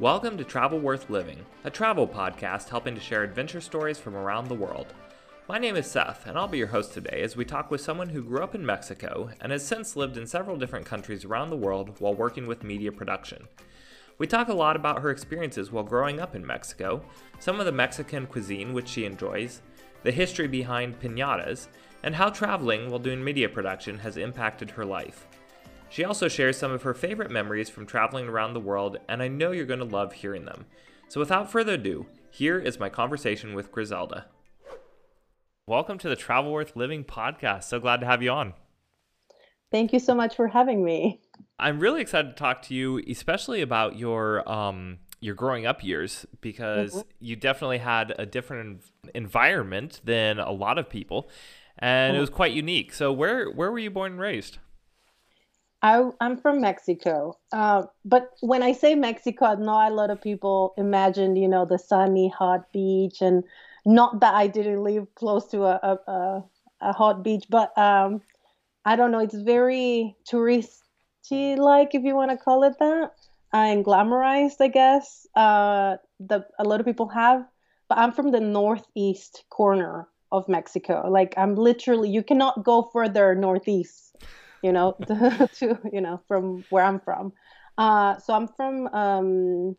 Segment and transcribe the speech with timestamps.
[0.00, 4.46] Welcome to Travel Worth Living, a travel podcast helping to share adventure stories from around
[4.46, 4.94] the world.
[5.48, 8.10] My name is Seth, and I'll be your host today as we talk with someone
[8.10, 11.56] who grew up in Mexico and has since lived in several different countries around the
[11.56, 13.48] world while working with media production.
[14.18, 17.02] We talk a lot about her experiences while growing up in Mexico,
[17.40, 19.62] some of the Mexican cuisine which she enjoys,
[20.04, 21.66] the history behind pinatas,
[22.04, 25.26] and how traveling while doing media production has impacted her life.
[25.90, 29.28] She also shares some of her favorite memories from traveling around the world, and I
[29.28, 30.66] know you're going to love hearing them.
[31.08, 34.26] So without further ado, here is my conversation with Griselda.
[35.66, 37.64] Welcome to the Travel Worth Living podcast.
[37.64, 38.52] So glad to have you on.
[39.72, 41.22] Thank you so much for having me.
[41.58, 46.26] I'm really excited to talk to you, especially about your um, your growing up years,
[46.42, 47.08] because mm-hmm.
[47.20, 48.82] you definitely had a different
[49.14, 51.28] environment than a lot of people,
[51.78, 52.92] and it was quite unique.
[52.92, 54.58] So, where where were you born and raised?
[55.82, 57.38] I, am from Mexico.
[57.52, 61.64] Uh, but when I say Mexico, I know a lot of people imagine, you know,
[61.64, 63.20] the sunny, hot beach.
[63.20, 63.44] And
[63.86, 66.44] not that I didn't live close to a, a, a,
[66.80, 68.22] a hot beach, but um,
[68.84, 73.12] I don't know, it's very touristy like, if you want to call it that,
[73.52, 75.26] and glamorized, I guess.
[75.34, 77.46] Uh, the, a lot of people have.
[77.88, 81.08] But I'm from the northeast corner of Mexico.
[81.08, 84.14] Like, I'm literally, you cannot go further northeast
[84.62, 87.32] you know, to you know from where I'm from.
[87.76, 89.76] Uh, so I'm from um,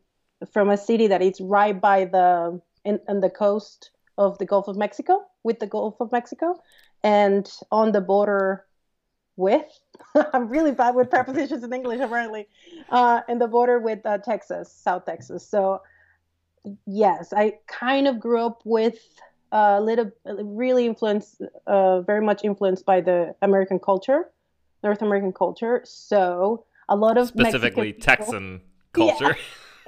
[0.52, 4.68] from a city that is right by the in, in the coast of the Gulf
[4.68, 6.62] of Mexico, with the Gulf of Mexico,
[7.04, 8.66] and on the border
[9.36, 9.80] with
[10.34, 12.48] I'm really bad with prepositions in English apparently,
[12.90, 15.48] uh, in the border with uh, Texas, South Texas.
[15.48, 15.82] So
[16.86, 19.00] yes, I kind of grew up with
[19.52, 24.30] a little, really influenced, uh, very much influenced by the American culture.
[24.84, 25.82] North American culture.
[25.86, 28.62] So a lot of specifically people, Texan
[28.94, 29.38] culture.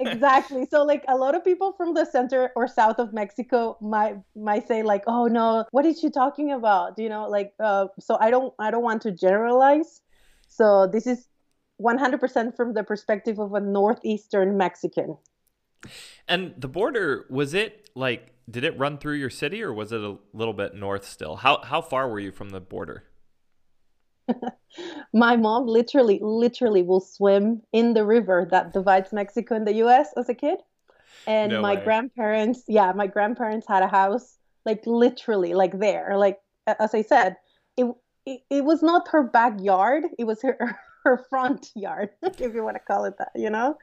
[0.12, 0.66] exactly.
[0.70, 4.68] So like a lot of people from the center or south of Mexico might might
[4.68, 8.30] say like, "Oh no, what is she talking about?" You know, like uh, so I
[8.30, 10.00] don't I don't want to generalize.
[10.48, 11.28] So this is
[11.80, 15.16] 100% from the perspective of a northeastern Mexican.
[16.28, 20.00] And the border was it like did it run through your city or was it
[20.00, 21.36] a little bit north still?
[21.36, 23.04] How how far were you from the border?
[25.12, 30.08] my mom literally, literally will swim in the river that divides Mexico and the US
[30.16, 30.58] as a kid.
[31.26, 31.84] And no my way.
[31.84, 36.16] grandparents, yeah, my grandparents had a house like literally like there.
[36.16, 37.36] Like as I said,
[37.76, 37.86] it
[38.24, 42.76] it, it was not her backyard, it was her her front yard, if you want
[42.76, 43.76] to call it that, you know?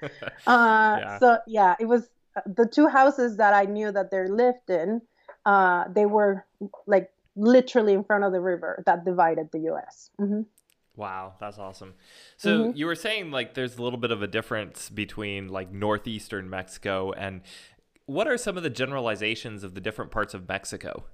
[0.48, 1.20] Uh, yeah.
[1.20, 5.02] So yeah, it was uh, the two houses that I knew that they lived in.
[5.46, 6.46] Uh, they were
[6.88, 10.10] like literally in front of the river that divided the U.S.
[10.20, 10.42] Mm-hmm.
[10.96, 11.94] Wow, that's awesome.
[12.38, 12.78] So mm-hmm.
[12.78, 17.14] you were saying like there's a little bit of a difference between like northeastern Mexico
[17.14, 17.42] and
[18.06, 21.06] what are some of the generalizations of the different parts of Mexico?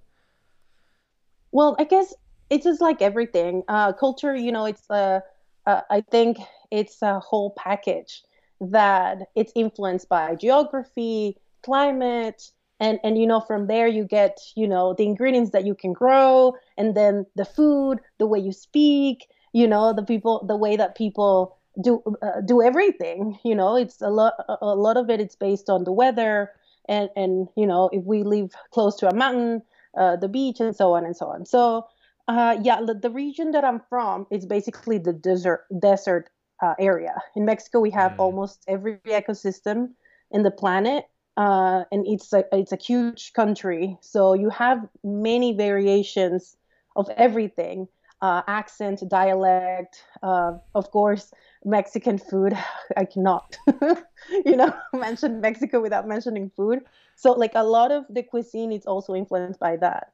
[1.51, 2.13] Well, I guess
[2.49, 3.63] it's just like everything.
[3.67, 5.19] Uh, culture, you know, it's uh,
[5.65, 6.37] uh, I think
[6.71, 8.23] it's a whole package
[8.61, 12.49] that it's influenced by geography, climate,
[12.79, 15.93] and and you know from there you get you know the ingredients that you can
[15.93, 20.75] grow and then the food the way you speak you know the people the way
[20.75, 25.19] that people do uh, do everything you know it's a lot a lot of it
[25.19, 26.51] it's based on the weather
[26.87, 29.61] and and you know if we live close to a mountain
[29.97, 31.45] uh, the beach and so on and so on.
[31.45, 31.87] So
[32.27, 36.29] uh, yeah the, the region that i'm from is basically the desert desert
[36.63, 37.13] uh, area.
[37.35, 38.19] In mexico we have mm.
[38.19, 39.89] almost every ecosystem
[40.31, 41.05] in the planet
[41.37, 46.55] uh, and it's a it's a huge country, so you have many variations
[46.95, 47.87] of everything,
[48.21, 51.31] uh, accent, dialect, uh, of course,
[51.65, 52.57] Mexican food.
[52.97, 53.57] I cannot,
[54.45, 56.79] you know, mention Mexico without mentioning food.
[57.15, 60.13] So like a lot of the cuisine is also influenced by that,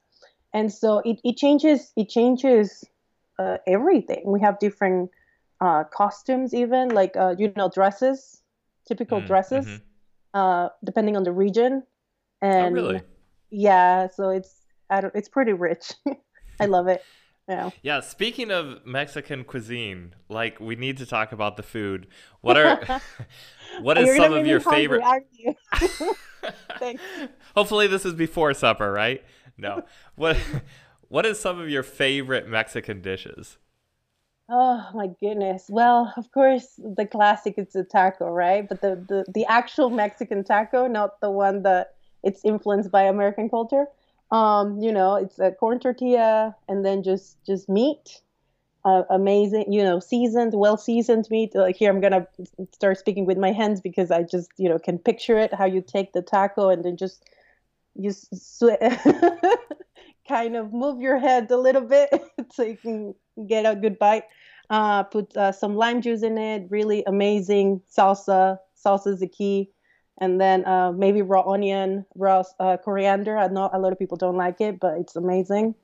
[0.54, 2.84] and so it, it changes it changes
[3.38, 4.24] uh, everything.
[4.26, 5.12] We have different
[5.60, 8.42] uh, costumes, even like uh, you know dresses,
[8.88, 9.66] typical mm, dresses.
[9.68, 9.91] Mm-hmm
[10.34, 11.84] uh, depending on the region.
[12.42, 13.02] Oh, and oh, really?
[13.50, 15.94] Yeah, so it's I don't, it's pretty rich.
[16.60, 17.04] I love it.
[17.48, 17.70] Yeah.
[17.82, 18.00] Yeah.
[18.02, 22.08] Speaking of Mexican cuisine, like we need to talk about the food.
[22.42, 23.02] What are
[23.82, 25.04] what is some of your favorite?
[25.32, 25.56] You?
[27.56, 29.24] Hopefully, this is before supper, right?
[29.58, 29.84] No.
[30.16, 30.38] What
[31.08, 33.58] what is some of your favorite Mexican dishes?
[34.52, 35.68] Oh my goodness.
[35.70, 38.68] Well, of course, the classic is the taco, right?
[38.68, 43.50] But the, the, the actual Mexican taco, not the one that it's influenced by American
[43.50, 43.88] culture.
[44.32, 48.22] Um, you know, it's a corn tortilla and then just just meat.
[48.86, 51.56] uh, amazing, you know, seasoned, well seasoned meat.
[51.56, 52.28] Like here, I'm gonna
[52.74, 55.54] start speaking with my hands because I just, you know, can picture it.
[55.54, 57.24] How you take the taco and then just
[57.96, 58.64] you sw-
[60.32, 62.10] kind of move your head a little bit
[62.54, 63.14] so you can
[63.48, 64.24] get a good bite.
[64.70, 66.68] Uh, put uh, some lime juice in it.
[66.70, 68.58] Really amazing salsa.
[68.84, 69.70] Salsa is the key.
[70.22, 73.38] And then uh, maybe raw onion, raw uh, coriander.
[73.38, 75.76] I know a lot of people don't like it, but it's amazing.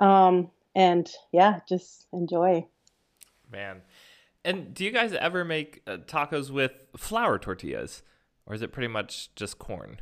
[0.00, 2.66] Um, and yeah, just enjoy.
[3.50, 3.82] Man.
[4.44, 8.02] And do you guys ever make uh, tacos with flour tortillas?
[8.46, 10.00] Or is it pretty much just corn?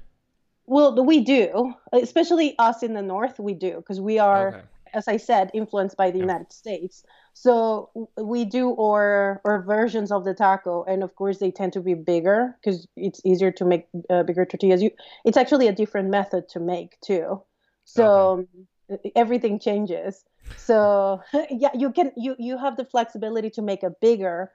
[0.72, 3.38] Well, we do, especially us in the north.
[3.38, 4.62] We do because we are, okay.
[4.94, 6.24] as I said, influenced by the yeah.
[6.24, 7.04] United States.
[7.34, 11.82] So we do or or versions of the taco, and of course they tend to
[11.82, 14.82] be bigger because it's easier to make uh, bigger tortillas.
[14.82, 14.90] You,
[15.26, 17.42] it's actually a different method to make too.
[17.84, 18.46] So
[18.90, 19.12] okay.
[19.14, 20.24] everything changes.
[20.56, 21.20] So
[21.50, 24.50] yeah, you can you you have the flexibility to make a bigger,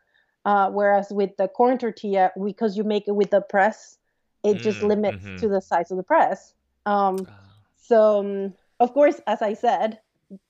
[0.45, 3.99] uh, whereas with the corn tortilla, because you make it with the press,
[4.43, 5.37] it mm, just limits mm-hmm.
[5.37, 6.53] to the size of the press.
[6.85, 7.39] Um, ah.
[7.77, 9.99] so um, of course, as I said,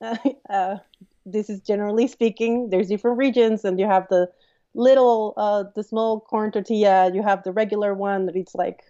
[0.50, 0.76] uh,
[1.24, 2.70] this is generally speaking.
[2.70, 4.28] There's different regions, and you have the
[4.74, 7.10] little, uh, the small corn tortilla.
[7.12, 8.80] You have the regular one that it's like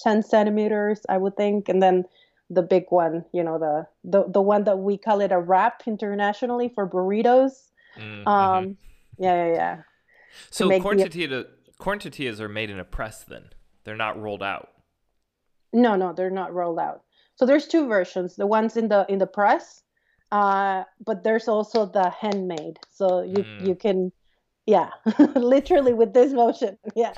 [0.00, 2.04] 10 centimeters, I would think, and then
[2.50, 5.82] the big one, you know, the the the one that we call it a wrap
[5.86, 7.70] internationally for burritos.
[7.96, 8.28] Mm-hmm.
[8.28, 8.76] Um,
[9.18, 9.76] yeah, yeah, yeah.
[10.50, 11.44] So corn tortilla,
[11.78, 13.24] corn tortillas are made in a press.
[13.24, 13.44] Then
[13.84, 14.68] they're not rolled out.
[15.72, 17.02] No, no, they're not rolled out.
[17.36, 18.36] So there's two versions.
[18.36, 19.82] The ones in the in the press,
[20.30, 22.78] uh, but there's also the handmade.
[22.90, 23.66] So you mm.
[23.66, 24.12] you can
[24.66, 24.90] yeah
[25.34, 27.12] literally with this motion yeah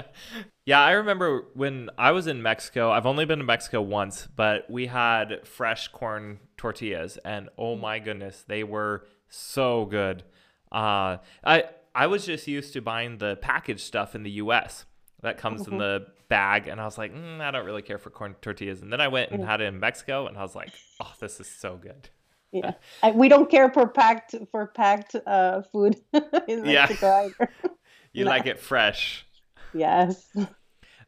[0.66, 4.70] yeah i remember when i was in mexico i've only been to mexico once but
[4.70, 10.22] we had fresh corn tortillas and oh my goodness they were so good
[10.70, 11.64] uh, i
[11.94, 14.84] i was just used to buying the packaged stuff in the us
[15.22, 15.72] that comes mm-hmm.
[15.72, 18.82] in the bag and i was like mm, i don't really care for corn tortillas
[18.82, 19.46] and then i went and mm.
[19.46, 22.08] had it in mexico and i was like oh this is so good
[22.52, 22.72] yeah,
[23.02, 25.98] I, we don't care for packed for packed uh, food
[26.48, 27.22] in Mexico yeah.
[27.22, 27.50] either.
[28.12, 28.30] you no.
[28.30, 29.26] like it fresh.
[29.72, 30.28] Yes.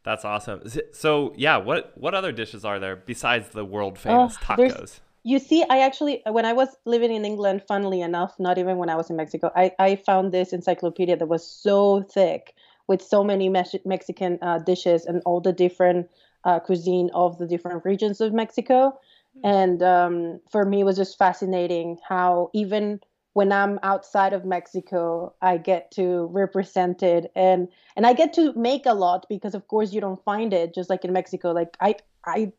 [0.05, 0.63] That's awesome.
[0.93, 5.01] So yeah, what what other dishes are there besides the world famous oh, tacos?
[5.23, 8.89] You see, I actually when I was living in England, funnily enough, not even when
[8.89, 12.55] I was in Mexico, I, I found this encyclopedia that was so thick
[12.87, 16.09] with so many Mexican uh, dishes and all the different
[16.45, 18.99] uh, cuisine of the different regions of Mexico.
[19.43, 23.01] And um, for me it was just fascinating how even
[23.33, 27.33] when i'm outside of mexico i get to represent it.
[27.35, 30.73] And and i get to make a lot because of course you don't find it
[30.73, 31.51] just like in mexico.
[31.51, 32.53] Like i i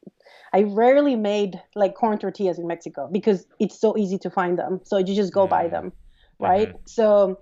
[0.52, 4.82] i rarely made like corn tortillas in mexico because it's so easy to find them.
[4.84, 5.94] So you just go buy them
[6.40, 6.70] right?
[6.70, 6.78] Mm-hmm.
[6.86, 7.40] so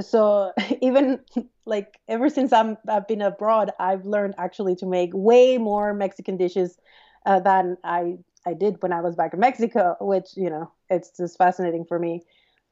[0.00, 1.20] so even
[1.66, 6.36] like ever since I'm I've been abroad, I've learned actually to make way more Mexican
[6.36, 6.78] dishes
[7.26, 11.16] uh, than I I did when I was back in Mexico, which you know it's
[11.16, 12.22] just fascinating for me.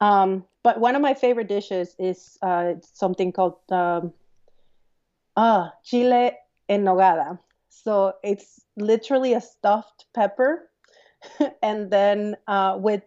[0.01, 4.13] Um, but one of my favorite dishes is uh, something called um,
[5.35, 6.31] uh, chile
[6.69, 7.39] en nogada.
[7.69, 10.69] So it's literally a stuffed pepper,
[11.61, 13.03] and then uh, with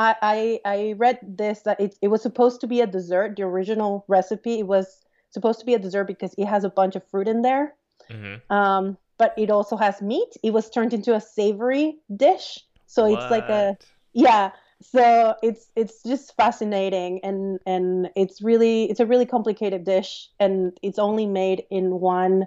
[0.00, 3.36] I, I, read this that it it was supposed to be a dessert.
[3.36, 6.96] The original recipe it was supposed to be a dessert because it has a bunch
[6.96, 7.74] of fruit in there.
[8.10, 8.52] Mm-hmm.
[8.52, 10.36] Um, but it also has meat.
[10.42, 12.60] It was turned into a savory dish.
[12.86, 13.22] So what?
[13.22, 13.76] it's like a
[14.12, 14.52] yeah.
[14.82, 20.72] So it's it's just fascinating and and it's really it's a really complicated dish and
[20.82, 22.46] it's only made in one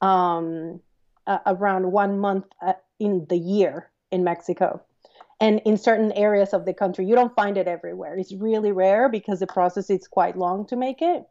[0.00, 0.80] um
[1.26, 4.80] uh, around one month uh, in the year in Mexico.
[5.42, 8.16] And in certain areas of the country, you don't find it everywhere.
[8.16, 11.24] It's really rare because the process is quite long to make it.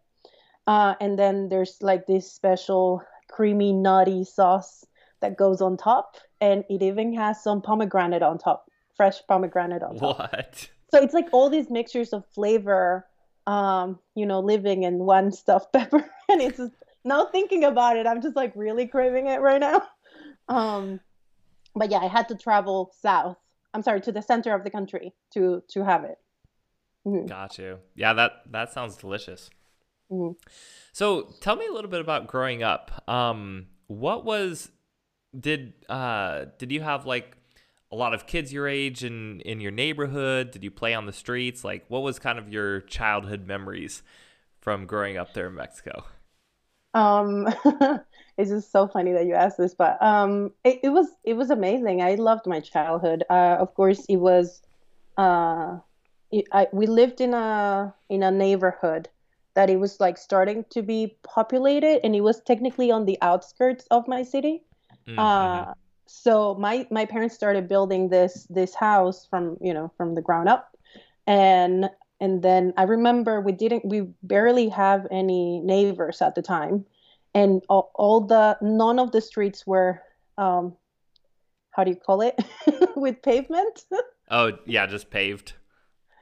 [0.68, 4.86] Uh, and then there's like this special creamy nutty sauce
[5.22, 9.96] that goes on top and it even has some pomegranate on top fresh pomegranate on
[9.98, 13.08] top what so it's like all these mixtures of flavor
[13.48, 16.74] um you know living in one stuffed pepper and it's just,
[17.06, 19.82] now thinking about it i'm just like really craving it right now
[20.50, 21.00] um
[21.76, 23.38] but yeah i had to travel south
[23.74, 26.18] i'm sorry to the center of the country to to have it
[27.06, 27.26] mm-hmm.
[27.26, 29.50] got you yeah that that sounds delicious
[30.12, 30.34] mm-hmm.
[30.94, 33.08] So tell me a little bit about growing up.
[33.10, 34.72] Um, what was
[35.38, 37.38] did uh did you have like
[37.90, 40.52] a lot of kids your age in in your neighborhood?
[40.52, 41.64] Did you play on the streets?
[41.64, 44.04] Like what was kind of your childhood memories
[44.60, 46.04] from growing up there in Mexico?
[46.94, 47.48] Um
[48.38, 51.50] it's just so funny that you asked this, but um it, it was it was
[51.50, 52.02] amazing.
[52.02, 53.24] I loved my childhood.
[53.30, 54.62] Uh of course it was
[55.18, 55.78] uh
[56.32, 59.10] it, I, we lived in a in a neighborhood
[59.54, 63.86] that it was like starting to be populated and it was technically on the outskirts
[63.92, 64.64] of my city
[65.08, 65.20] mm-hmm.
[65.20, 65.74] uh,
[66.06, 70.48] so my my parents started building this this house from you know from the ground
[70.48, 70.78] up
[71.28, 71.90] and
[72.22, 76.86] and then i remember we didn't we barely have any neighbors at the time.
[77.34, 80.02] And all, all the none of the streets were
[80.38, 80.76] um
[81.72, 82.36] how do you call it?
[82.96, 83.86] With pavement?
[84.30, 85.54] Oh yeah just paved.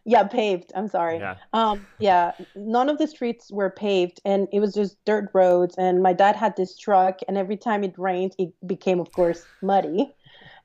[0.06, 0.72] Yeah paved.
[0.76, 1.18] I'm sorry.
[1.18, 1.36] Yeah.
[1.54, 6.02] um yeah none of the streets were paved and it was just dirt roads and
[6.02, 10.14] my dad had this truck and every time it rained it became of course muddy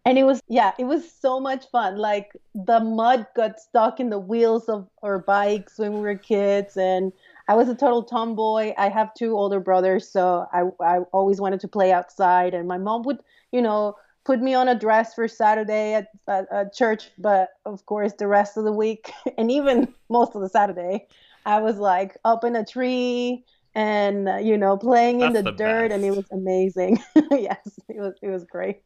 [0.05, 4.11] and it was yeah it was so much fun like the mud got stuck in
[4.11, 7.13] the wheels of our bikes when we were kids and
[7.49, 11.61] i was a total tomboy i have two older brothers so i i always wanted
[11.61, 13.21] to play outside and my mom would
[13.53, 13.95] you know
[14.25, 18.27] put me on a dress for Saturday at, at, at, church, but of course the
[18.27, 21.07] rest of the week and even most of the Saturday,
[21.47, 23.45] I was like up in a tree
[23.75, 25.95] and uh, you know playing That's in the, the dirt, best.
[25.95, 26.99] and it was amazing.
[27.31, 28.81] yes, it was it was great.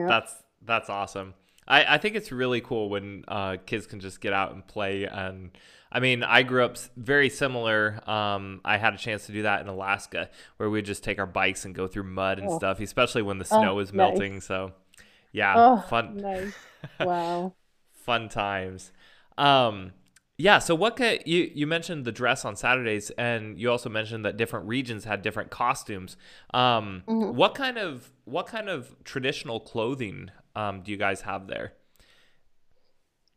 [0.00, 0.08] Yeah.
[0.08, 1.34] That's that's awesome.
[1.66, 5.04] I, I think it's really cool when uh, kids can just get out and play.
[5.04, 5.50] And
[5.92, 8.00] I mean, I grew up very similar.
[8.08, 11.26] Um, I had a chance to do that in Alaska, where we'd just take our
[11.26, 12.58] bikes and go through mud and oh.
[12.58, 14.34] stuff, especially when the oh, snow oh, was melting.
[14.34, 14.46] Nice.
[14.46, 14.72] So,
[15.32, 16.16] yeah, oh, fun.
[16.16, 16.52] Nice.
[16.98, 17.52] Wow.
[17.92, 18.90] fun times.
[19.36, 19.92] Um,
[20.40, 20.58] yeah.
[20.58, 24.36] So what could you you mentioned the dress on Saturdays, and you also mentioned that
[24.36, 26.16] different regions had different costumes.
[26.54, 27.36] Um, mm-hmm.
[27.36, 31.74] What kind of what kind of traditional clothing um, do you guys have there?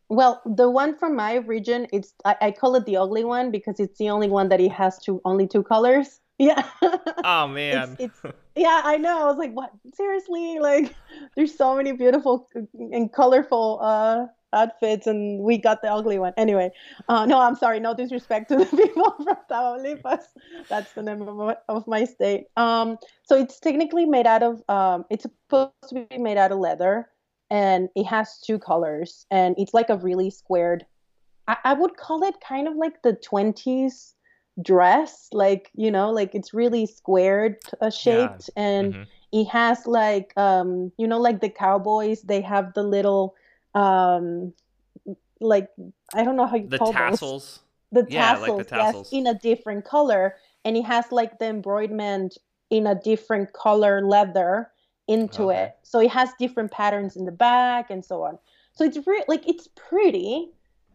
[0.09, 3.79] Well, the one from my region, it's I, I, call it the ugly one because
[3.79, 6.21] it's the only one that it has two only two colors.
[6.39, 6.67] Yeah.
[7.23, 7.95] Oh man.
[7.99, 9.23] it's, it's yeah, I know.
[9.23, 9.71] I was like, what?
[9.95, 10.59] Seriously?
[10.59, 10.95] Like,
[11.35, 16.33] there's so many beautiful and colorful uh, outfits, and we got the ugly one.
[16.37, 16.71] Anyway,
[17.09, 17.79] uh, no, I'm sorry.
[17.79, 20.23] No disrespect to the people from Tamaulipas.
[20.69, 22.45] That's the name of my, of my state.
[22.55, 24.61] Um, so it's technically made out of.
[24.69, 27.09] Um, it's supposed to be made out of leather,
[27.49, 30.85] and it has two colors, and it's like a really squared.
[31.47, 34.13] I, I would call it kind of like the 20s
[34.61, 38.63] dress like you know like it's really squared uh, shaped yeah.
[38.63, 39.03] and mm-hmm.
[39.31, 43.33] it has like um you know like the cowboys they have the little
[43.73, 44.53] um
[45.43, 45.69] like
[46.13, 47.61] I don't know how you the call tassels.
[47.91, 48.03] Those.
[48.05, 49.09] The yeah, tassels, like the tassels.
[49.11, 52.37] Yes, in a different color, and it has like the embroiderment
[52.69, 54.71] in a different color leather
[55.07, 55.63] into okay.
[55.63, 55.75] it.
[55.83, 58.39] So it has different patterns in the back and so on.
[58.71, 60.49] So it's re- like it's pretty,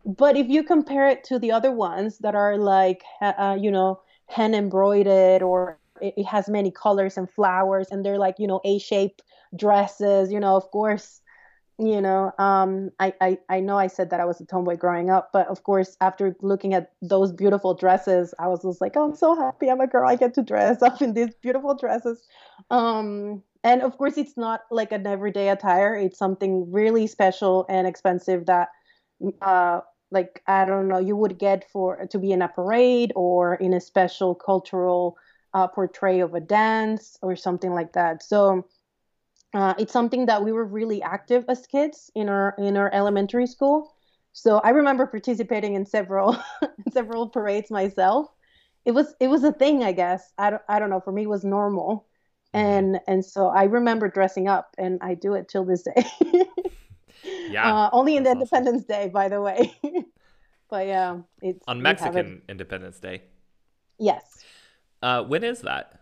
[0.09, 4.01] but if you compare it to the other ones that are like uh, you know
[4.27, 9.23] hand embroidered or it, has many colors and flowers and they're like you know A-shaped
[9.55, 11.21] dresses, you know, of course
[11.81, 15.11] you know um, I, I i know i said that i was a tomboy growing
[15.11, 19.05] up but of course after looking at those beautiful dresses i was just like oh
[19.05, 20.09] i'm so happy i'm a girl.
[20.09, 22.27] I get to dress up in these beautiful dresses.
[22.71, 25.95] Um, and of course it's not like an everyday attire.
[25.95, 28.71] It's something really special and expensive that
[29.43, 33.55] uh, like i don't know you would get for to be in a parade or
[33.57, 35.17] in a special cultural
[35.55, 38.65] uh, portray of a dance or something like that so
[39.55, 43.47] uh, it's something that we were really active as kids in our in our elementary
[43.47, 43.95] school.
[44.33, 46.37] So I remember participating in several
[46.93, 48.29] several parades myself.
[48.85, 50.33] It was it was a thing, I guess.
[50.37, 51.01] I don't I don't know.
[51.01, 52.07] For me, it was normal,
[52.55, 52.67] mm-hmm.
[52.67, 56.05] and and so I remember dressing up, and I do it till this day.
[57.25, 57.73] yeah.
[57.73, 58.85] Uh, only in the Independence.
[58.85, 59.75] Day, by the way.
[60.71, 63.23] but yeah, it's on Mexican Independence Day.
[63.99, 64.45] Yes.
[65.03, 66.01] Uh, when is that?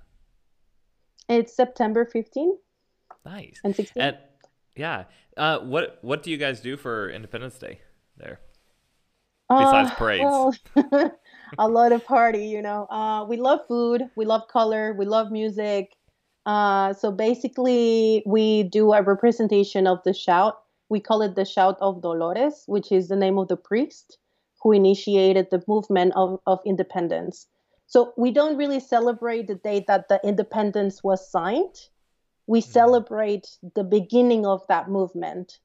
[1.29, 2.59] It's September 15th.
[3.25, 3.61] Nice.
[3.65, 4.03] And 16.
[4.03, 4.17] And
[4.77, 5.05] yeah.
[5.37, 7.81] Uh, what what do you guys do for Independence Day
[8.17, 8.41] there?
[9.49, 10.25] Besides uh, parades.
[10.25, 10.55] Well,
[11.59, 12.87] a lot of party, you know.
[12.87, 15.95] Uh, we love food, we love color, we love music.
[16.47, 20.59] Uh, so basically, we do a representation of the shout.
[20.89, 24.19] We call it the Shout of Dolores, which is the name of the priest
[24.63, 27.47] who initiated the movement of, of independence.
[27.87, 31.77] So we don't really celebrate the date that the independence was signed
[32.47, 32.71] we mm-hmm.
[32.71, 35.59] celebrate the beginning of that movement.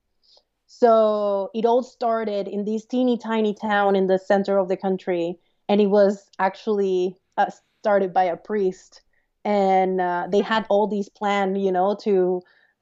[0.67, 5.37] So it all started in this teeny tiny town in the center of the country,
[5.67, 7.51] and it was actually uh,
[7.81, 9.01] started by a priest.
[9.43, 12.41] And uh, they had all these plans, you know, to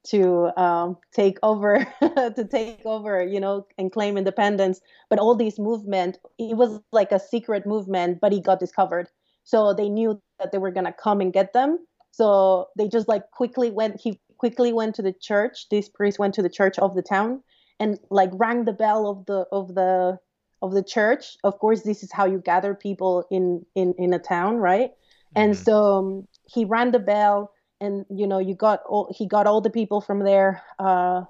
[0.09, 5.59] to um, take over to take over you know and claim independence but all these
[5.59, 9.07] movement it was like a secret movement but he got discovered
[9.43, 11.79] so they knew that they were going to come and get them
[12.19, 13.99] so they just like quickly went.
[14.01, 15.69] He quickly went to the church.
[15.69, 17.41] This priest went to the church of the town
[17.79, 20.17] and like rang the bell of the of the
[20.61, 21.37] of the church.
[21.45, 24.89] Of course, this is how you gather people in in in a town, right?
[24.89, 25.41] Mm-hmm.
[25.41, 29.47] And so um, he rang the bell, and you know, you got all he got
[29.47, 31.23] all the people from there uh,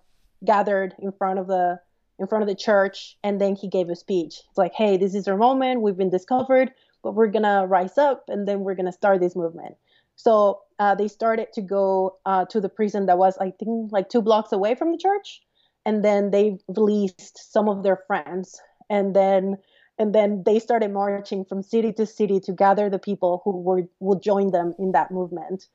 [0.46, 1.80] gathered in front of the
[2.18, 4.42] in front of the church, and then he gave a speech.
[4.50, 5.82] It's like, hey, this is our moment.
[5.82, 6.72] We've been discovered,
[7.04, 9.76] but we're gonna rise up, and then we're gonna start this movement.
[10.16, 14.10] So uh, they started to go uh, to the prison that was, I think, like
[14.10, 15.42] two blocks away from the church,
[15.86, 19.58] and then they released some of their friends, and then
[19.98, 23.84] and then they started marching from city to city to gather the people who were
[24.00, 25.68] would join them in that movement.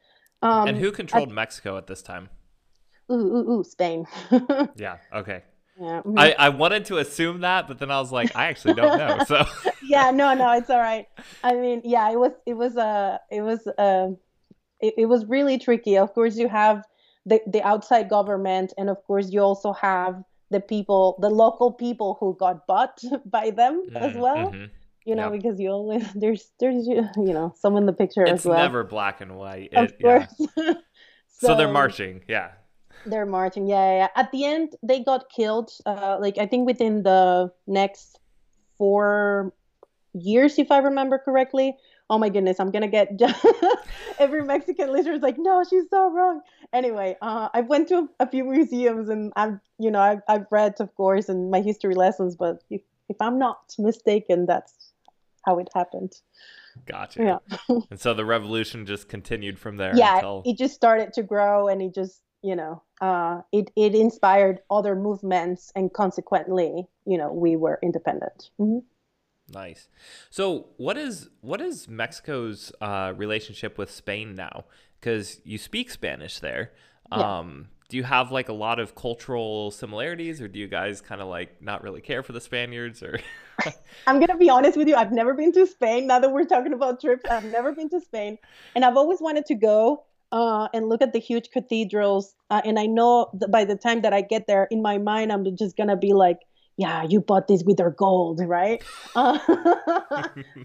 [0.44, 2.28] Um, and who controlled Mexico at this time?
[3.10, 4.06] Ooh, ooh, ooh Spain.
[4.76, 4.98] yeah.
[5.12, 5.42] Okay.
[5.80, 6.00] Yeah.
[6.00, 6.18] Mm-hmm.
[6.18, 9.24] I, I wanted to assume that, but then I was like, I actually don't know.
[9.26, 9.46] So
[9.82, 11.08] yeah, no, no, it's all right.
[11.42, 14.10] I mean, yeah, it was it was a uh, it was uh,
[14.80, 15.96] it, it was really tricky.
[15.96, 16.84] Of course, you have
[17.24, 22.18] the the outside government, and of course, you also have the people, the local people
[22.20, 24.52] who got bought by them mm, as well.
[24.52, 24.66] Mm-hmm.
[25.04, 25.42] You know, yep.
[25.42, 28.58] because you always there's there's you know some in the picture it's as well.
[28.58, 29.70] It's never black and white.
[29.73, 30.34] It, of course.
[30.38, 30.46] Yeah.
[31.28, 32.52] so, so, they're marching, yeah.
[33.06, 34.08] They're marching, yeah, yeah.
[34.16, 35.70] At the end, they got killed.
[35.84, 38.18] Uh, like I think within the next
[38.78, 39.52] four
[40.14, 41.76] years, if I remember correctly.
[42.11, 43.18] Oh my goodness, I'm gonna get
[44.18, 46.42] every Mexican listener is like, no, she's so wrong.
[46.75, 50.75] Anyway, uh, I've went to a few museums and I've, you know, I've, I've read,
[50.80, 54.92] of course, in my history lessons, but if, if I'm not mistaken, that's
[55.44, 56.12] how it happened.
[56.86, 57.40] Gotcha.
[57.48, 57.78] Yeah.
[57.90, 59.94] and so the revolution just continued from there.
[59.94, 60.42] Yeah, until...
[60.44, 64.94] it just started to grow, and it just, you know, uh, it it inspired other
[64.94, 68.50] movements, and consequently, you know, we were independent.
[68.60, 68.80] Mm-hmm.
[69.52, 69.88] Nice.
[70.30, 74.64] So, what is what is Mexico's uh, relationship with Spain now?
[75.00, 76.72] Because you speak Spanish there.
[77.12, 77.38] Yeah.
[77.38, 81.20] Um, do you have like a lot of cultural similarities, or do you guys kind
[81.20, 83.02] of like not really care for the Spaniards?
[83.02, 83.18] Or
[84.06, 84.94] I'm gonna be honest with you.
[84.94, 86.06] I've never been to Spain.
[86.06, 88.38] Now that we're talking about trips, I've never been to Spain,
[88.74, 90.04] and I've always wanted to go.
[90.32, 92.35] Uh, and look at the huge cathedrals.
[92.50, 95.44] Uh, and I know by the time that I get there, in my mind, I'm
[95.56, 96.38] just gonna be like,
[96.76, 98.82] yeah, you bought this with their gold, right?
[99.16, 99.38] Uh,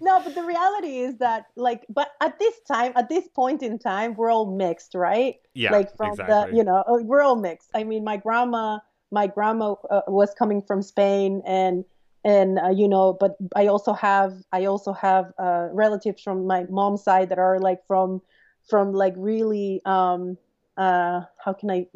[0.02, 3.78] no, but the reality is that, like, but at this time, at this point in
[3.78, 5.36] time, we're all mixed, right?
[5.54, 6.50] Yeah, like from exactly.
[6.50, 7.68] the, you know, uh, we're all mixed.
[7.76, 8.80] I mean, my grandma,
[9.12, 11.84] my grandma uh, was coming from Spain, and
[12.24, 16.64] and uh, you know, but I also have, I also have uh, relatives from my
[16.68, 18.20] mom's side that are like from,
[18.68, 20.36] from like really, um,
[20.76, 21.86] uh, how can I,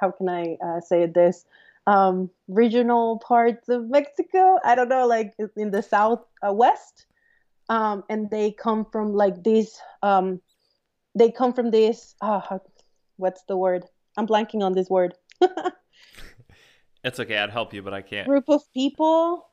[0.00, 1.44] how can I uh, say this?
[1.86, 4.58] Um, regional parts of Mexico.
[4.64, 7.06] I don't know, like in the south uh, west,
[7.68, 9.78] um, and they come from like this.
[10.02, 10.40] Um,
[11.14, 12.14] they come from this.
[12.20, 12.58] Uh,
[13.16, 13.84] what's the word?
[14.16, 15.14] I'm blanking on this word.
[17.04, 17.38] it's okay.
[17.38, 18.28] I'd help you, but I can't.
[18.28, 19.46] Group of people.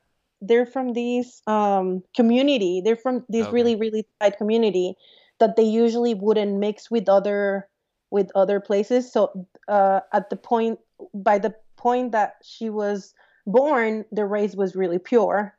[0.44, 2.82] They're from this um, community.
[2.84, 3.54] They're from this okay.
[3.54, 4.96] really, really tight community
[5.39, 7.67] that they usually wouldn't mix with other
[8.10, 9.12] with other places.
[9.12, 10.80] So uh, at the point
[11.13, 13.13] by the point that she was
[13.46, 15.56] born, the race was really pure.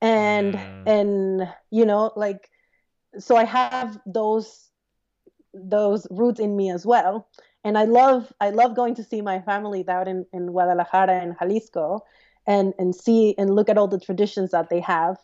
[0.00, 0.86] And mm.
[0.86, 2.50] and you know, like
[3.18, 4.70] so I have those
[5.52, 7.28] those roots in me as well.
[7.64, 11.34] And I love I love going to see my family down in, in Guadalajara and
[11.38, 12.04] Jalisco
[12.46, 15.16] and and see and look at all the traditions that they have.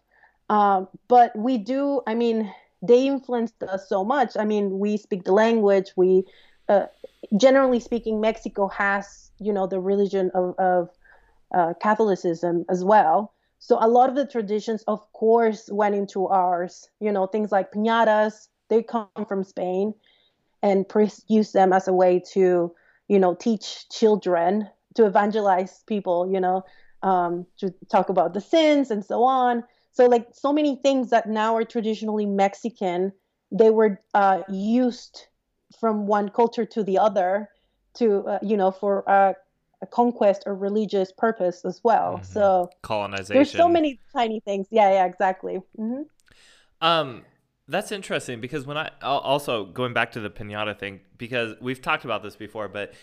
[0.50, 4.36] Um, but we do, I mean, they influenced us so much.
[4.36, 5.92] I mean, we speak the language.
[5.96, 6.24] We,
[6.70, 6.86] uh,
[7.36, 10.90] generally speaking, Mexico has you know the religion of, of
[11.52, 13.34] uh, Catholicism as well.
[13.58, 16.88] So a lot of the traditions, of course, went into ours.
[17.00, 19.94] You know, things like piñatas, they come from Spain,
[20.62, 22.72] and priests use them as a way to,
[23.08, 26.30] you know, teach children to evangelize people.
[26.32, 26.64] You know,
[27.02, 29.64] um, to talk about the sins and so on.
[29.92, 33.12] So like so many things that now are traditionally Mexican,
[33.50, 35.26] they were uh, used
[35.78, 37.48] from one culture to the other
[37.94, 39.32] to uh, you know for uh,
[39.82, 42.14] a conquest or religious purpose as well.
[42.14, 42.32] Mm-hmm.
[42.32, 43.34] So colonization.
[43.34, 44.66] There's so many tiny things.
[44.70, 45.60] Yeah, yeah, exactly.
[45.78, 46.02] Mm-hmm.
[46.82, 47.22] Um,
[47.68, 52.04] that's interesting because when I also going back to the pinata thing because we've talked
[52.04, 52.94] about this before, but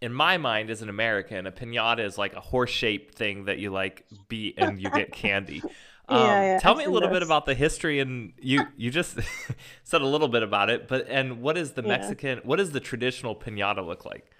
[0.00, 3.58] in my mind as an American, a pinata is like a horse shaped thing that
[3.58, 5.62] you like beat and you get candy.
[6.08, 9.18] Um, yeah, yeah, tell me a little bit about the history, and you you just
[9.82, 11.88] said a little bit about it, but and what is the yeah.
[11.88, 12.40] Mexican?
[12.44, 14.30] What does the traditional pinata look like?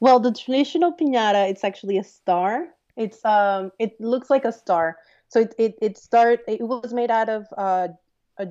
[0.00, 2.68] Well, the traditional pinata, it's actually a star.
[2.96, 4.96] It's um, it looks like a star.
[5.28, 6.40] So it it it start.
[6.48, 7.88] It was made out of uh,
[8.38, 8.48] a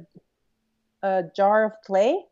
[1.01, 2.25] a jar of clay,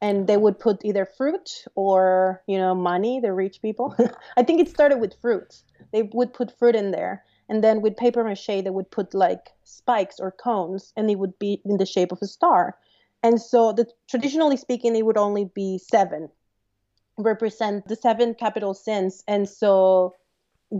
[0.00, 3.20] and they would put either fruit or you know money.
[3.20, 3.94] The rich people.
[4.36, 5.62] I think it started with fruit.
[5.92, 7.22] They would put fruit in there
[7.52, 11.38] and then with paper mache they would put like spikes or cones and it would
[11.38, 12.78] be in the shape of a star.
[13.22, 16.30] And so the traditionally speaking it would only be seven
[17.18, 19.22] represent the seven capital sins.
[19.28, 20.14] And so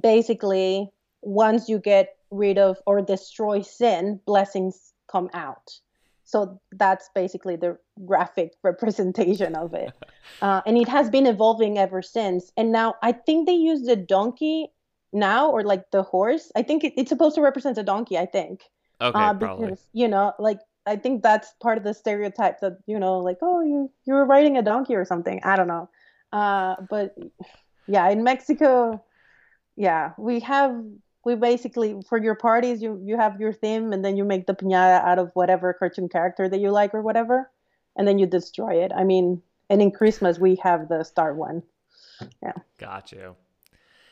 [0.00, 0.88] basically
[1.20, 5.78] once you get rid of or destroy sin blessings come out.
[6.24, 9.92] So that's basically the graphic representation of it.
[10.40, 12.50] Uh, and it has been evolving ever since.
[12.56, 14.72] And now i think they use the donkey
[15.12, 18.26] now or like the horse i think it, it's supposed to represent a donkey i
[18.26, 18.62] think.
[19.00, 19.76] Okay uh, because probably.
[19.92, 23.60] you know like i think that's part of the stereotype that you know like oh
[23.60, 25.40] you you were riding a donkey or something.
[25.44, 25.88] I don't know.
[26.32, 27.14] Uh, but
[27.86, 29.02] yeah in mexico
[29.76, 30.74] yeah we have
[31.24, 34.54] we basically for your parties you you have your theme and then you make the
[34.54, 37.50] piñata out of whatever cartoon character that you like or whatever
[37.96, 38.92] and then you destroy it.
[38.94, 41.62] I mean and in christmas we have the star one.
[42.42, 42.54] Yeah.
[42.78, 43.36] Got you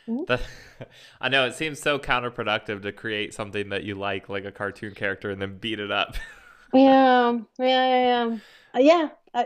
[0.09, 0.85] Mm-hmm.
[1.21, 4.95] I know it seems so counterproductive to create something that you like, like a cartoon
[4.95, 6.17] character, and then beat it up.
[6.75, 8.39] yeah, yeah,
[8.75, 9.09] yeah, yeah.
[9.35, 9.45] Uh,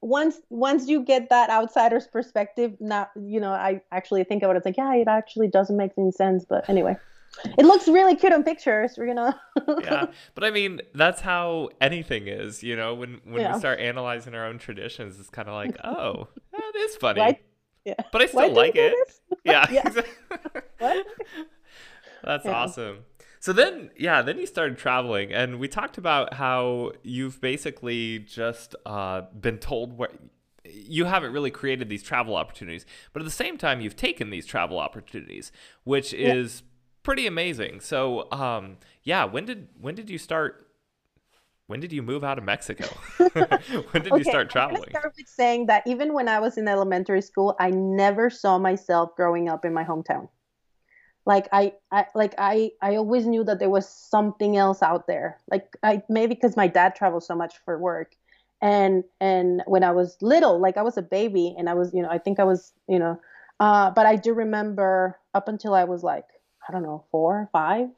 [0.00, 4.58] once once you get that outsider's perspective, not you know, I actually think about it.
[4.58, 6.44] It's like, yeah, it actually doesn't make any sense.
[6.48, 6.96] But anyway,
[7.58, 8.96] it looks really cute on pictures.
[8.96, 9.34] You know.
[9.82, 12.62] yeah, but I mean, that's how anything is.
[12.62, 13.54] You know, when when yeah.
[13.54, 17.20] we start analyzing our own traditions, it's kind of like, oh, that is funny.
[17.20, 17.42] Right?
[17.88, 17.94] Yeah.
[18.12, 18.94] But I still like it.
[19.44, 19.66] Yeah.
[19.70, 19.88] yeah.
[20.78, 21.06] what?
[22.24, 22.52] That's yeah.
[22.52, 22.98] awesome.
[23.40, 28.74] So then, yeah, then you started traveling, and we talked about how you've basically just
[28.84, 30.10] uh, been told where
[30.64, 34.44] you haven't really created these travel opportunities, but at the same time, you've taken these
[34.44, 35.52] travel opportunities,
[35.84, 36.62] which is
[37.02, 37.80] pretty amazing.
[37.80, 40.67] So, um, yeah, when did when did you start
[41.68, 42.86] when did you move out of Mexico?
[43.18, 44.84] when did okay, you start traveling?
[44.88, 48.58] i start with saying that even when I was in elementary school, I never saw
[48.58, 50.28] myself growing up in my hometown.
[51.26, 55.38] Like I, I like I, I always knew that there was something else out there.
[55.50, 58.16] Like I maybe because my dad traveled so much for work,
[58.62, 62.00] and and when I was little, like I was a baby, and I was you
[62.00, 63.20] know I think I was you know,
[63.60, 66.24] uh, but I do remember up until I was like
[66.66, 67.88] I don't know four, five,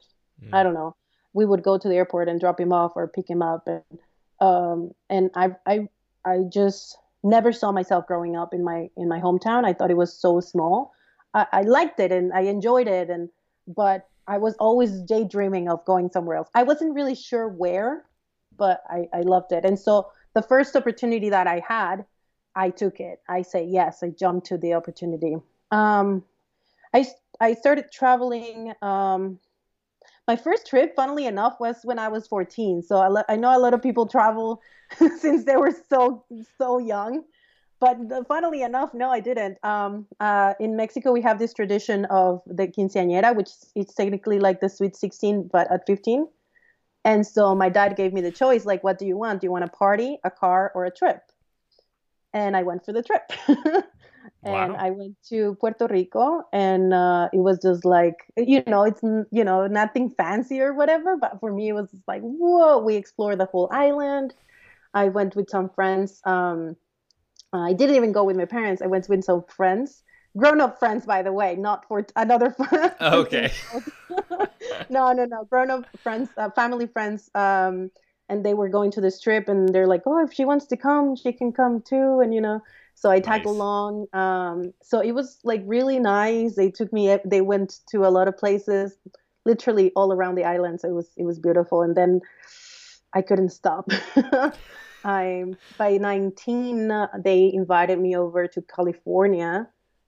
[0.43, 0.49] mm.
[0.51, 0.93] I don't know
[1.33, 3.99] we would go to the airport and drop him off or pick him up and
[4.39, 5.87] um, and I, I
[6.25, 9.65] I just never saw myself growing up in my in my hometown.
[9.65, 10.93] I thought it was so small.
[11.33, 13.29] I, I liked it and I enjoyed it and
[13.67, 16.49] but I was always daydreaming of going somewhere else.
[16.55, 18.05] I wasn't really sure where,
[18.57, 19.65] but I, I loved it.
[19.65, 22.05] And so the first opportunity that I had,
[22.55, 23.21] I took it.
[23.27, 24.03] I say yes.
[24.03, 25.37] I jumped to the opportunity.
[25.71, 26.23] Um,
[26.93, 27.05] I
[27.39, 28.73] I started traveling.
[28.81, 29.39] Um,
[30.27, 32.83] my first trip, funnily enough, was when I was 14.
[32.83, 34.61] So I, I know a lot of people travel
[35.19, 36.25] since they were so
[36.57, 37.23] so young,
[37.79, 39.57] but the, funnily enough, no, I didn't.
[39.65, 44.61] Um, uh, in Mexico, we have this tradition of the quinceañera, which is technically like
[44.61, 46.27] the sweet 16, but at 15.
[47.03, 49.41] And so my dad gave me the choice, like, what do you want?
[49.41, 51.23] Do you want a party, a car, or a trip?
[52.33, 53.31] And I went for the trip.
[54.43, 54.75] and wow.
[54.77, 59.43] I went to Puerto Rico, and uh, it was just like you know, it's you
[59.43, 62.79] know nothing fancy or whatever, but for me it was like whoa.
[62.79, 64.33] We explored the whole island.
[64.93, 66.21] I went with some friends.
[66.25, 66.75] Um,
[67.53, 68.81] I didn't even go with my parents.
[68.81, 70.03] I went with some friends,
[70.37, 72.93] grown-up friends, by the way, not for another friend.
[73.01, 73.51] Okay.
[74.89, 77.29] no, no, no, grown-up friends, uh, family friends.
[77.35, 77.91] Um,
[78.29, 80.77] and they were going to this trip, and they're like, "Oh, if she wants to
[80.77, 82.61] come, she can come too," and you know
[83.01, 83.55] so I tagged nice.
[83.55, 84.05] along.
[84.13, 86.55] Um, so it was like really nice.
[86.55, 87.17] They took me.
[87.25, 88.95] They went to a lot of places,
[89.43, 90.81] literally all around the island.
[90.81, 91.81] So it was it was beautiful.
[91.81, 92.21] And then
[93.11, 93.89] I couldn't stop.
[95.03, 95.45] I
[95.79, 99.67] by 19 uh, they invited me over to California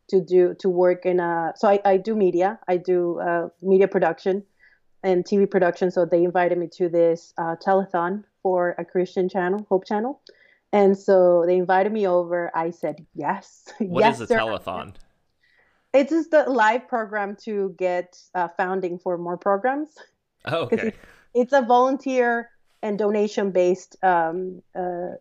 [0.10, 1.54] to do to work in a.
[1.56, 2.60] So I, I do media.
[2.68, 4.44] I do uh, media production
[5.02, 5.90] and TV production.
[5.90, 10.22] So they invited me to this uh, telethon for a Christian channel, Hope Channel.
[10.74, 12.52] And so they invited me over.
[12.56, 13.70] I said yes.
[13.80, 14.40] What yes, is a sir.
[14.40, 14.96] telethon?
[15.94, 19.90] It's just a live program to get uh, founding for more programs.
[20.46, 20.88] Oh, okay.
[20.88, 20.98] It's,
[21.36, 22.50] it's, a volunteer
[22.82, 25.12] and donation based um, uh,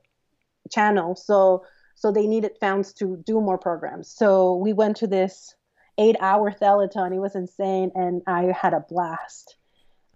[0.70, 1.14] channel.
[1.14, 4.08] So so they needed funds to do more programs.
[4.08, 5.54] So we went to this
[5.98, 7.14] eight hour telethon.
[7.14, 9.56] It was insane, and I had a blast.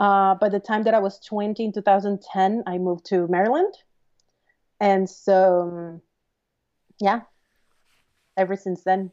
[0.00, 3.74] Uh, by the time that I was 20 in 2010, I moved to Maryland
[4.80, 6.02] and so um,
[7.00, 7.20] yeah
[8.36, 9.10] ever since then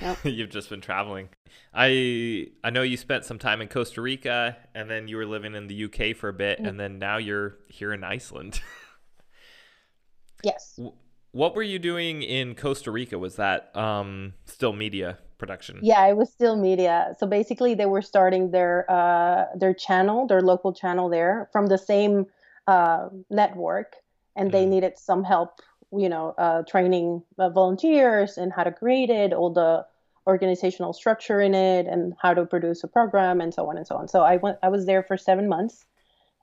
[0.00, 0.18] yep.
[0.24, 1.28] you've just been traveling
[1.74, 5.54] i i know you spent some time in costa rica and then you were living
[5.54, 6.66] in the uk for a bit mm-hmm.
[6.66, 8.60] and then now you're here in iceland
[10.44, 10.78] yes
[11.32, 13.18] what were you doing in Costa Rica?
[13.18, 15.78] Was that um, still media production?
[15.82, 17.14] Yeah, it was still media.
[17.18, 21.78] So basically, they were starting their uh, their channel, their local channel there from the
[21.78, 22.26] same
[22.66, 23.96] uh, network,
[24.38, 25.60] and they needed some help.
[25.90, 29.86] You know, uh, training uh, volunteers and how to create it, all the
[30.26, 33.96] organizational structure in it, and how to produce a program, and so on and so
[33.96, 34.08] on.
[34.08, 34.58] So I went.
[34.62, 35.86] I was there for seven months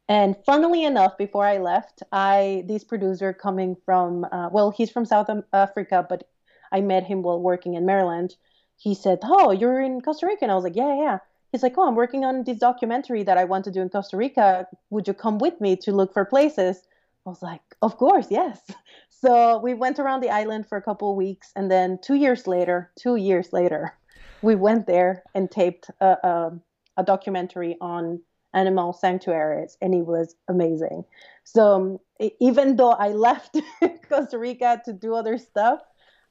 [0.08, 5.06] and funnily enough, before I left, I this producer coming from uh, well, he's from
[5.06, 6.28] South Africa, but
[6.72, 8.36] I met him while working in Maryland.
[8.78, 11.18] He said, "Oh, you're in Costa Rica," and I was like, "Yeah, yeah."
[11.52, 14.18] He's like, "Oh, I'm working on this documentary that I want to do in Costa
[14.18, 14.68] Rica.
[14.92, 16.84] Would you come with me to look for places?"
[17.26, 18.62] I was like, "Of course, yes."
[19.10, 22.46] So we went around the island for a couple of weeks, and then two years
[22.46, 23.98] later, two years later,
[24.44, 26.52] we went there and taped a, a,
[26.98, 28.22] a documentary on
[28.54, 31.06] animal sanctuaries, and it was amazing.
[31.44, 33.58] So um, even though I left
[34.10, 35.80] Costa Rica to do other stuff,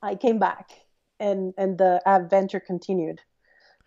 [0.02, 0.70] I came back,
[1.18, 3.20] and and the adventure continued.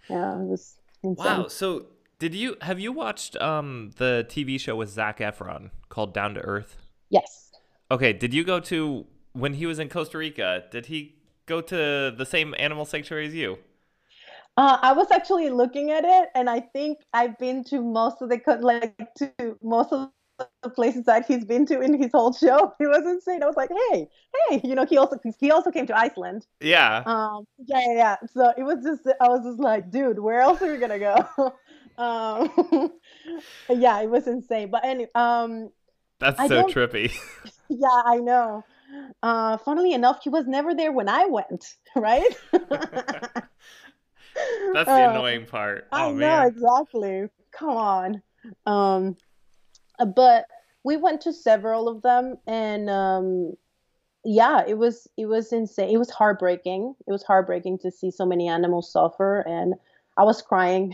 [0.10, 1.26] Yeah, it was insane.
[1.26, 1.48] Wow.
[1.48, 1.88] So
[2.20, 6.41] did you have you watched um the TV show with Zac Efron called Down to
[6.41, 6.78] Earth?
[7.10, 7.52] Yes.
[7.89, 8.13] Okay.
[8.13, 10.63] Did you go to when he was in Costa Rica?
[10.72, 11.15] Did he
[11.46, 13.58] go to the same animal sanctuary as you?
[14.58, 18.30] Uh, I was actually looking at it, and I think I've been to most of
[18.30, 20.10] the like to most of
[20.63, 22.74] the places that he's been to in his whole show.
[22.80, 23.43] He was insane.
[23.43, 24.10] I was like, hey,
[24.50, 26.48] hey, you know, he also he also came to Iceland.
[26.60, 27.04] Yeah.
[27.06, 27.46] Um.
[27.60, 27.93] Yeah, yeah.
[27.93, 28.15] yeah.
[28.34, 31.54] So it was just I was just like, dude, where else are we gonna go?
[32.02, 32.91] um.
[33.70, 34.72] yeah, it was insane.
[34.72, 35.70] But anyway, um.
[36.20, 37.16] That's so trippy.
[37.70, 38.64] yeah, I know.
[39.22, 41.76] Uh, funnily enough, he was never there when I went.
[41.96, 42.38] Right.
[42.52, 42.66] That's
[44.86, 45.88] the uh, annoying part.
[45.92, 46.48] Oh, I know man.
[46.48, 47.28] exactly.
[47.52, 48.22] Come on.
[48.68, 49.18] Um,
[50.16, 50.46] but
[50.84, 53.54] we went to several of them, and um,
[54.24, 55.90] yeah, it was it was insane.
[55.90, 56.94] It was heartbreaking.
[57.08, 59.74] It was heartbreaking to see so many animals suffer, and
[60.18, 60.94] I was crying.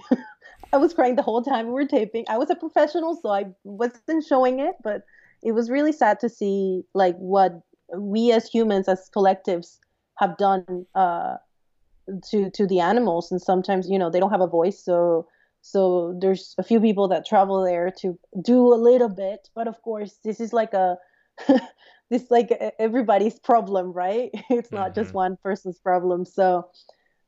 [0.74, 2.26] I was crying the whole time we were taping.
[2.28, 5.04] I was a professional, so I wasn't showing it, but
[5.42, 7.62] it was really sad to see like what
[7.96, 9.78] we as humans, as collectives,
[10.18, 11.36] have done uh,
[12.30, 15.28] to to the animals and sometimes you know they don't have a voice so
[15.62, 19.82] so there's a few people that travel there to do a little bit but of
[19.82, 20.98] course this is like a
[22.10, 25.02] this like everybody's problem right it's not mm-hmm.
[25.02, 26.68] just one person's problem so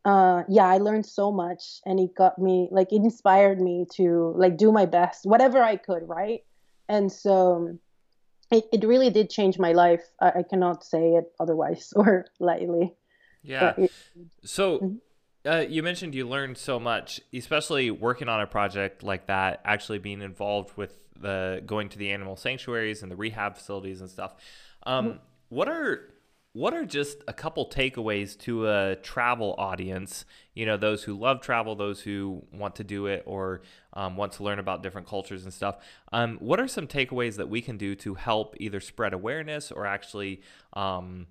[0.06, 4.34] uh yeah i learned so much and it got me like it inspired me to
[4.38, 6.44] like do my best whatever i could right
[6.88, 7.78] and so
[8.52, 12.96] it, it really did change my life I, I cannot say it otherwise or lightly
[13.46, 13.74] yeah.
[14.44, 15.50] so mm-hmm.
[15.50, 20.00] uh, you mentioned you learned so much, especially working on a project like that, actually
[20.00, 24.36] being involved with the going to the animal sanctuaries and the rehab facilities and stuff.
[24.84, 25.18] Um, mm-hmm.
[25.50, 26.10] What are
[26.56, 31.42] what are just a couple takeaways to a travel audience you know those who love
[31.42, 33.62] travel those who want to do it or
[33.94, 35.78] um, want to learn about different cultures and stuff
[36.14, 39.86] um, what are some takeaways that we can do to help either spread awareness or
[39.86, 40.42] actually
[40.74, 41.28] um,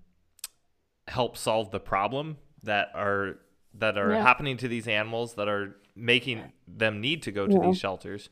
[1.08, 3.38] help solve the problem that are
[3.72, 4.22] that are yeah.
[4.22, 7.66] happening to these animals that are making them need to go to yeah.
[7.66, 8.28] these shelters.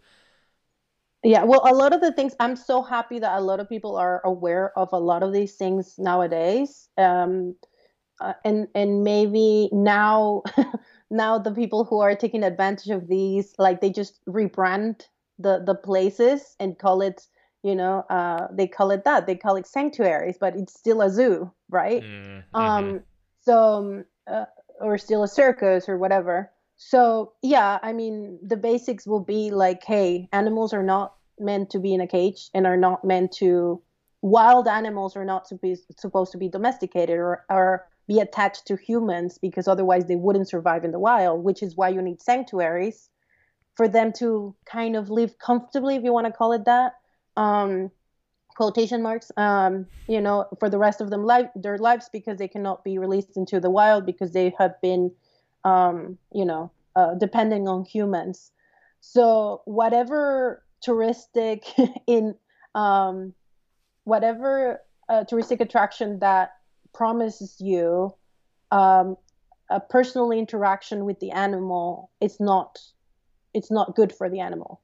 [1.24, 3.96] Yeah, well, a lot of the things I'm so happy that a lot of people
[3.96, 6.88] are aware of a lot of these things nowadays.
[6.98, 7.54] Um,
[8.20, 10.42] uh, and and maybe now
[11.10, 15.06] now the people who are taking advantage of these like they just rebrand
[15.38, 17.26] the the places and call it
[17.62, 21.10] you know uh, they call it that they call it sanctuaries but it's still a
[21.10, 22.56] zoo right mm-hmm.
[22.56, 23.00] um
[23.40, 24.44] so um, uh,
[24.80, 26.50] or still a circus or whatever
[26.84, 31.78] so yeah i mean the basics will be like hey animals are not meant to
[31.78, 33.80] be in a cage and are not meant to
[34.20, 38.76] wild animals are not to be, supposed to be domesticated or, or be attached to
[38.76, 43.08] humans because otherwise they wouldn't survive in the wild which is why you need sanctuaries
[43.74, 46.94] for them to kind of live comfortably if you want to call it that.
[47.36, 47.90] Um,
[48.54, 52.48] quotation marks, um, you know, for the rest of them life their lives because they
[52.48, 55.10] cannot be released into the wild because they have been,
[55.64, 58.50] um, you know, uh, depending on humans.
[59.00, 61.64] So whatever touristic
[62.06, 62.34] in
[62.74, 63.34] um,
[64.04, 66.52] whatever uh, touristic attraction that
[66.92, 68.14] promises you
[68.70, 69.16] um,
[69.70, 72.78] a personal interaction with the animal, it's not
[73.54, 74.80] it's not good for the animal.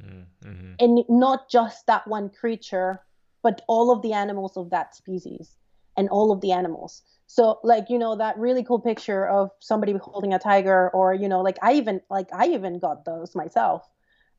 [0.00, 0.72] Mm-hmm.
[0.78, 3.00] And not just that one creature,
[3.42, 5.56] but all of the animals of that species
[5.96, 7.02] and all of the animals.
[7.26, 11.28] So like, you know, that really cool picture of somebody holding a tiger or, you
[11.28, 13.88] know, like I even like I even got those myself.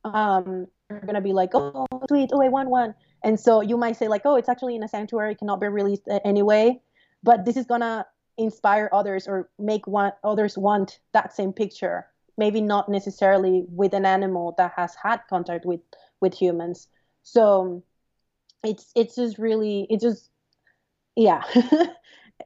[0.03, 2.95] Um, you're gonna be like, oh sweet, oh I want one.
[3.23, 6.03] And so you might say like, oh, it's actually in a sanctuary, cannot be released
[6.23, 6.81] anyway.
[7.23, 8.05] but this is gonna
[8.37, 12.05] inspire others or make one others want that same picture
[12.37, 15.81] maybe not necessarily with an animal that has had contact with
[16.21, 16.87] with humans
[17.23, 17.83] so
[18.63, 20.29] it's it's just really it just
[21.17, 21.43] yeah.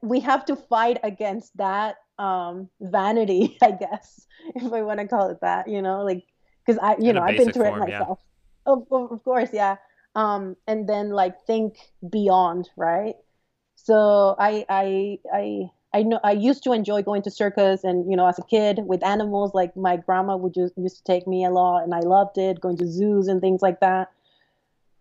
[0.01, 5.29] We have to fight against that um vanity i guess if i want to call
[5.29, 6.23] it that you know like
[6.63, 8.19] because i you In know i've been through form, it myself.
[8.65, 9.77] Of, of, of course yeah.
[10.15, 11.77] Um and then like think
[12.09, 13.15] beyond right?
[13.75, 18.15] So i i i I know I used to enjoy going to circus and you
[18.15, 21.43] know as a kid with animals like my grandma would just used to take me
[21.43, 24.11] a lot and I loved it going to zoos and things like that.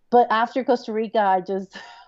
[0.09, 1.77] But after Costa Rica I just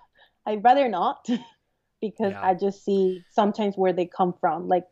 [0.46, 1.28] I'd rather not
[2.02, 2.46] because Yeah.
[2.46, 4.86] I just see sometimes where they come from like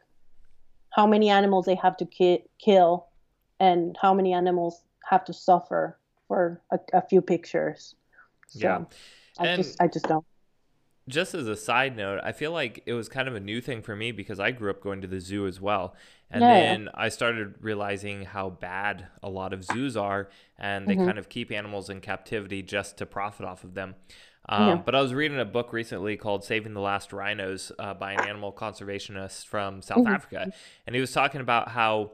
[0.91, 3.07] how many animals they have to ki- kill
[3.59, 7.95] and how many animals have to suffer for a, a few pictures.
[8.47, 8.83] So Yeah.
[9.39, 10.25] I And- just I just don't.
[11.09, 13.81] just as a side note, I feel like it was kind of a new thing
[13.81, 15.95] for me because I grew up going to the zoo as well.
[16.29, 16.47] And Yeah.
[16.47, 21.05] then I started realizing how bad a lot of zoos are and they Mhm.
[21.05, 23.95] kind of keep animals in captivity just to profit off of them.
[24.49, 24.75] Um, Yeah.
[24.83, 28.21] But I was reading a book recently called Saving the Last Rhinos uh, by an
[28.27, 30.13] animal conservationist from South Mhm.
[30.15, 30.51] Africa.
[30.85, 32.11] And he was talking about how,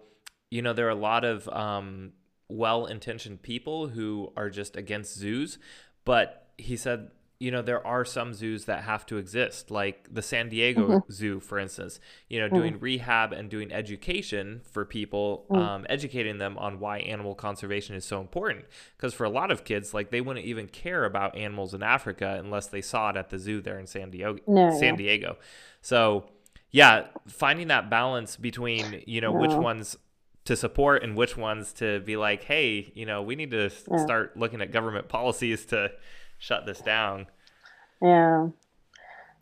[0.49, 2.13] you know, there are a lot of um,
[2.49, 5.57] well intentioned people who are just against zoos.
[6.05, 10.23] But he said, you know, there are some zoos that have to exist, like the
[10.23, 11.11] San Diego Mhm.
[11.11, 12.53] Zoo, for instance, you know, Mm.
[12.55, 15.57] doing rehab and doing education for people, Mm.
[15.57, 18.65] um, educating them on why animal conservation is so important.
[18.95, 22.37] Because for a lot of kids, like they wouldn't even care about animals in Africa
[22.39, 24.37] unless they saw it at the zoo there in San Diego.
[24.47, 24.97] No, San yeah.
[24.97, 25.37] Diego.
[25.81, 26.29] So,
[26.71, 29.95] yeah, finding that balance between, you know, which ones
[30.45, 33.97] to support and which ones to be like, hey, you know, we need to Yeah.
[33.97, 35.91] start looking at government policies to
[36.37, 37.27] shut this down.
[38.01, 38.49] Yeah.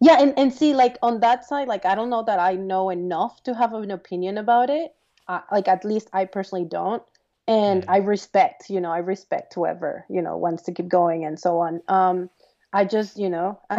[0.01, 2.89] Yeah, and, and see, like on that side, like I don't know that I know
[2.89, 4.93] enough to have an opinion about it.
[5.27, 7.01] Uh, like at least I personally don't.
[7.47, 7.89] And Mm.
[7.89, 11.59] I respect, you know, I respect whoever, you know, wants to keep going and so
[11.59, 11.81] on.
[11.87, 12.29] Um,
[12.73, 13.59] I just, you know,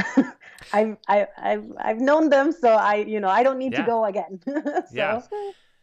[0.73, 3.83] I've I, I've I've known them, so I, you know, I don't need Yeah.
[3.83, 4.41] to go again.
[4.47, 5.21] so, Yeah.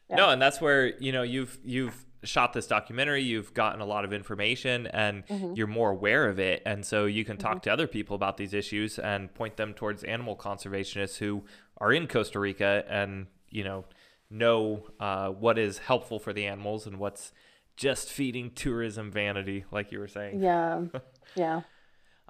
[0.10, 0.16] Yeah.
[0.18, 4.06] No, and that's where, you know, you've you've shot this documentary, you've gotten a lot
[4.06, 5.56] of information and Mhm.
[5.58, 6.62] you're more aware of it.
[6.66, 10.04] And so you can talk to other people about these issues and point them towards
[10.04, 11.44] animal conservationists who
[11.78, 13.86] are in Costa Rica and, you know,
[14.30, 17.32] know uh, what is helpful for the animals and what's
[17.76, 20.42] just feeding tourism vanity, like you were saying.
[20.42, 20.84] Yeah.
[21.36, 21.62] Yeah.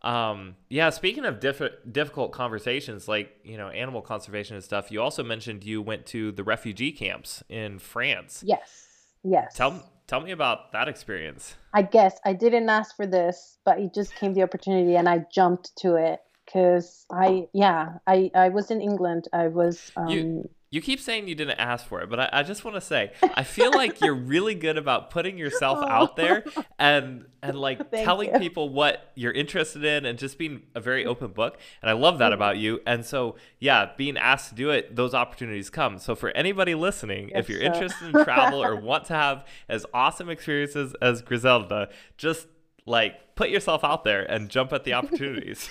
[0.03, 5.01] Um, yeah, speaking of diff- difficult conversations like, you know, animal conservation and stuff, you
[5.01, 8.43] also mentioned you went to the refugee camps in France.
[8.45, 8.89] Yes.
[9.23, 9.55] Yes.
[9.55, 11.55] Tell tell me about that experience.
[11.73, 15.25] I guess I didn't ask for this, but it just came the opportunity and I
[15.33, 19.27] jumped to it because I, yeah, I, I was in England.
[19.33, 22.41] I was, um, You- You keep saying you didn't ask for it, but I, I
[22.43, 26.43] just want to say I feel like you're really good about putting yourself out there
[26.79, 28.39] and and like Thank telling you.
[28.39, 31.59] people what you're interested in and just being a very open book.
[31.83, 32.33] And I love that Mm-hmm.
[32.33, 32.81] about you.
[32.88, 35.99] And so yeah, being asked to do it, those opportunities come.
[35.99, 40.27] So for anybody listening, if you're interested in travel or want to have as awesome
[40.29, 42.47] experiences as Griselda, just
[42.88, 45.69] like put yourself out there and jump at the opportunities.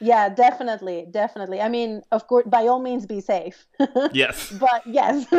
[0.00, 1.06] Yeah, definitely.
[1.10, 1.60] Definitely.
[1.60, 3.66] I mean, of course, by all means, be safe.
[4.12, 4.52] yes.
[4.52, 5.26] but yes,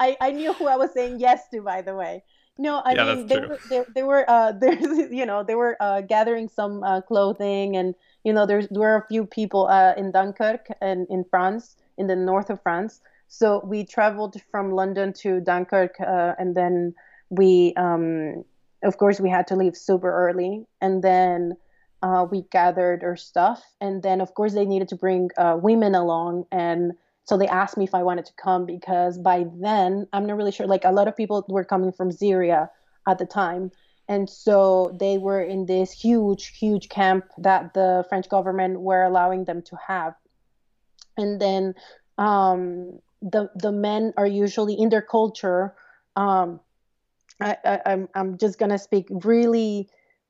[0.00, 2.22] I, I knew who I was saying yes to, by the way.
[2.58, 5.76] No, I Yeah, mean they were they, they were uh there's you know they were
[5.80, 9.92] uh gathering some uh, clothing and you know there's there were a few people uh
[9.96, 13.00] in Dunkirk and in France in the north of France.
[13.28, 16.94] So we traveled from London to Dunkirk uh, and then
[17.28, 18.44] we um
[18.82, 21.56] of course we had to leave super early and then
[22.06, 25.94] uh, we gathered our stuff and then of course they needed to bring uh, women
[25.94, 26.92] along and
[27.26, 30.52] so they asked me if I wanted to come because by then, I'm not really
[30.52, 32.70] sure, like a lot of people were coming from Syria
[33.08, 33.72] at the time.
[34.08, 39.44] And so they were in this huge, huge camp that the French government were allowing
[39.44, 40.14] them to have.
[41.16, 41.74] And then
[42.16, 45.74] um, the the men are usually in their culture.
[46.14, 46.60] Um,
[47.40, 49.88] I, I, I'm I'm just gonna speak really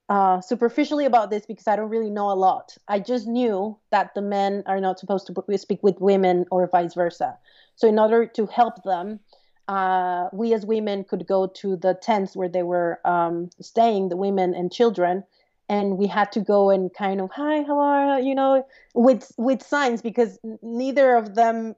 [0.08, 2.76] uh, superficially about this because I don't really know a lot.
[2.86, 6.94] I just knew that the men are not supposed to speak with women or vice
[6.94, 7.36] versa.
[7.74, 9.20] So, in order to help them,
[9.68, 14.16] uh, we as women could go to the tents where they were um, staying, the
[14.16, 15.24] women and children,
[15.68, 18.34] and we had to go and kind of, hi, how are you?
[18.34, 21.74] Know, with with signs because neither of them.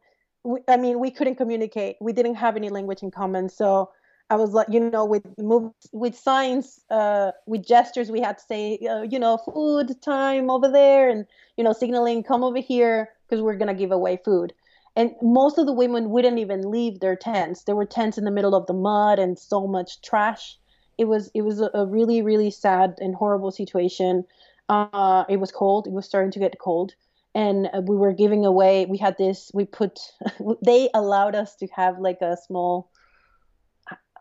[0.68, 1.96] I mean, we couldn't communicate.
[2.00, 3.90] We didn't have any language in common, so
[4.30, 8.44] I was like, you know, with move, with signs, uh, with gestures, we had to
[8.44, 11.26] say, uh, you know, food time over there, and
[11.56, 14.52] you know, signaling, come over here because we're gonna give away food.
[14.96, 17.64] and most of the women wouldn't even leave their tents.
[17.64, 20.58] There were tents in the middle of the mud and so much trash.
[20.98, 24.24] It was it was a, really really sad and horrible situation.
[24.68, 25.86] Uh, it was cold.
[25.86, 26.94] It was starting to get cold.
[27.34, 30.00] And uh, we were giving away we had this we put
[30.64, 32.90] they allowed us to have like a small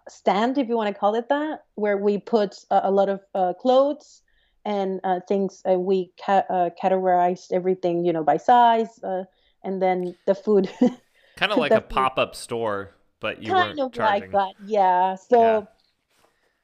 [0.09, 3.21] stand if you want to call it that where we put a, a lot of
[3.35, 4.21] uh, clothes
[4.65, 8.99] and uh, things uh, we ca- uh, categorized everything you know by size
[9.63, 10.69] and then the food.
[11.37, 14.31] Kind of like a pop-up store but you kind of charging.
[14.31, 15.15] like that yeah.
[15.15, 15.61] So yeah.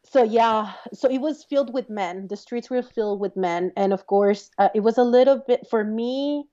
[0.04, 0.74] so yeah.
[0.94, 2.28] So it was filled with men.
[2.28, 3.72] The streets were filled with men.
[3.76, 6.46] And of course uh, it was a little bit for me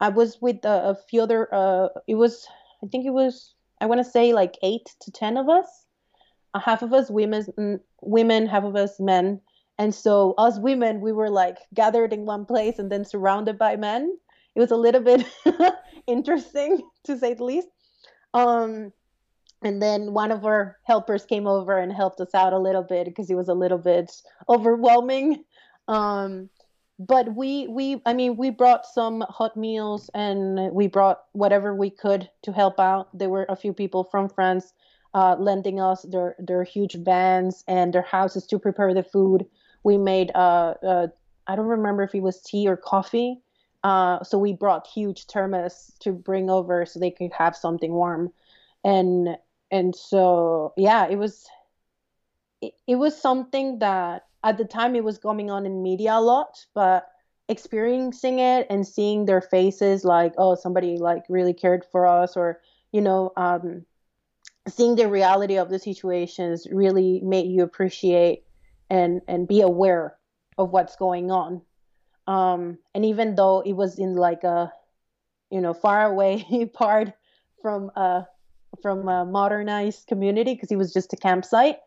[0.00, 2.46] i was with a, a few other uh, it was
[2.84, 5.66] i think it was i want to say like eight to ten of us.
[5.66, 5.87] uh,
[6.58, 9.40] half of us women mm, women half of us men
[9.78, 13.76] and so us women we were like gathered in one place and then surrounded by
[13.76, 14.16] men
[14.58, 15.24] it was a little bit
[16.08, 17.68] interesting to say the least.
[18.34, 18.92] Um,
[19.62, 23.06] and then one of our helpers came over and helped us out a little bit
[23.06, 24.10] because it was a little bit
[24.48, 25.44] overwhelming.
[25.86, 26.50] Um,
[26.98, 31.90] but we we I mean we brought some hot meals and we brought whatever we
[31.90, 33.16] could to help out.
[33.16, 34.72] There were a few people from France
[35.14, 39.46] uh, lending us their their huge vans and their houses to prepare the food.
[39.82, 41.06] We made uh, uh
[41.46, 43.40] I don't remember if it was tea or coffee
[43.84, 48.32] uh, so we brought huge thermos to bring over so they could have something warm,
[48.84, 49.36] and
[49.70, 51.46] and so yeah, it was
[52.60, 56.20] it, it was something that at the time it was going on in media a
[56.20, 57.08] lot, but
[57.48, 62.60] experiencing it and seeing their faces like oh somebody like really cared for us or
[62.92, 63.86] you know um,
[64.72, 68.44] seeing the reality of the situations really made you appreciate
[68.90, 70.16] and and be aware
[70.56, 71.62] of what's going on.
[72.26, 74.72] Um, and even though it was in like a
[75.50, 77.12] you know far away part
[77.62, 78.26] from a
[78.82, 81.78] from a modernized community because it was just a campsite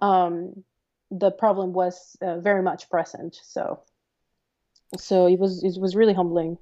[0.00, 0.64] um,
[1.10, 3.38] the problem was uh, very much present.
[3.42, 3.80] So
[4.96, 6.58] so it was it was really humbling.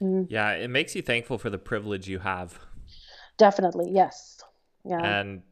[0.00, 0.26] Mm.
[0.30, 2.58] yeah it makes you thankful for the privilege you have.
[3.38, 4.40] Definitely yes
[4.84, 5.42] yeah and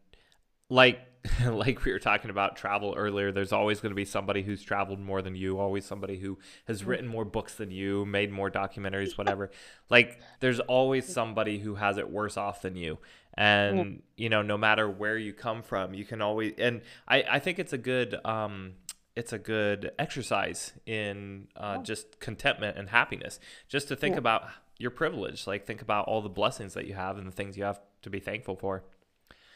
[0.68, 1.00] like
[1.46, 4.98] like we were talking about travel earlier, there's always going to be somebody who's traveled
[4.98, 9.18] more than you, always somebody who has written more books than you, made more documentaries,
[9.18, 9.50] whatever.
[9.90, 12.98] like there's always somebody who has it worse off than you.
[13.34, 17.38] And you know, no matter where you come from, you can always and I I
[17.38, 18.74] think it's a good um
[19.16, 23.38] it's a good exercise in uh, just contentment and happiness.
[23.68, 24.18] Just to think yeah.
[24.20, 27.56] about your privilege, like think about all the blessings that you have and the things
[27.56, 28.84] you have to be thankful for.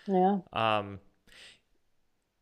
[0.06, 0.38] Yeah.
[0.52, 1.00] Um,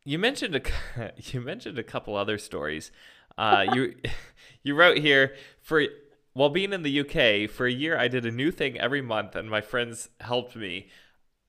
[0.05, 0.61] you mentioned a
[1.17, 2.91] you mentioned a couple other stories.
[3.37, 3.95] Uh, you
[4.63, 5.83] you wrote here for
[6.33, 9.35] while being in the UK for a year, I did a new thing every month,
[9.35, 10.87] and my friends helped me.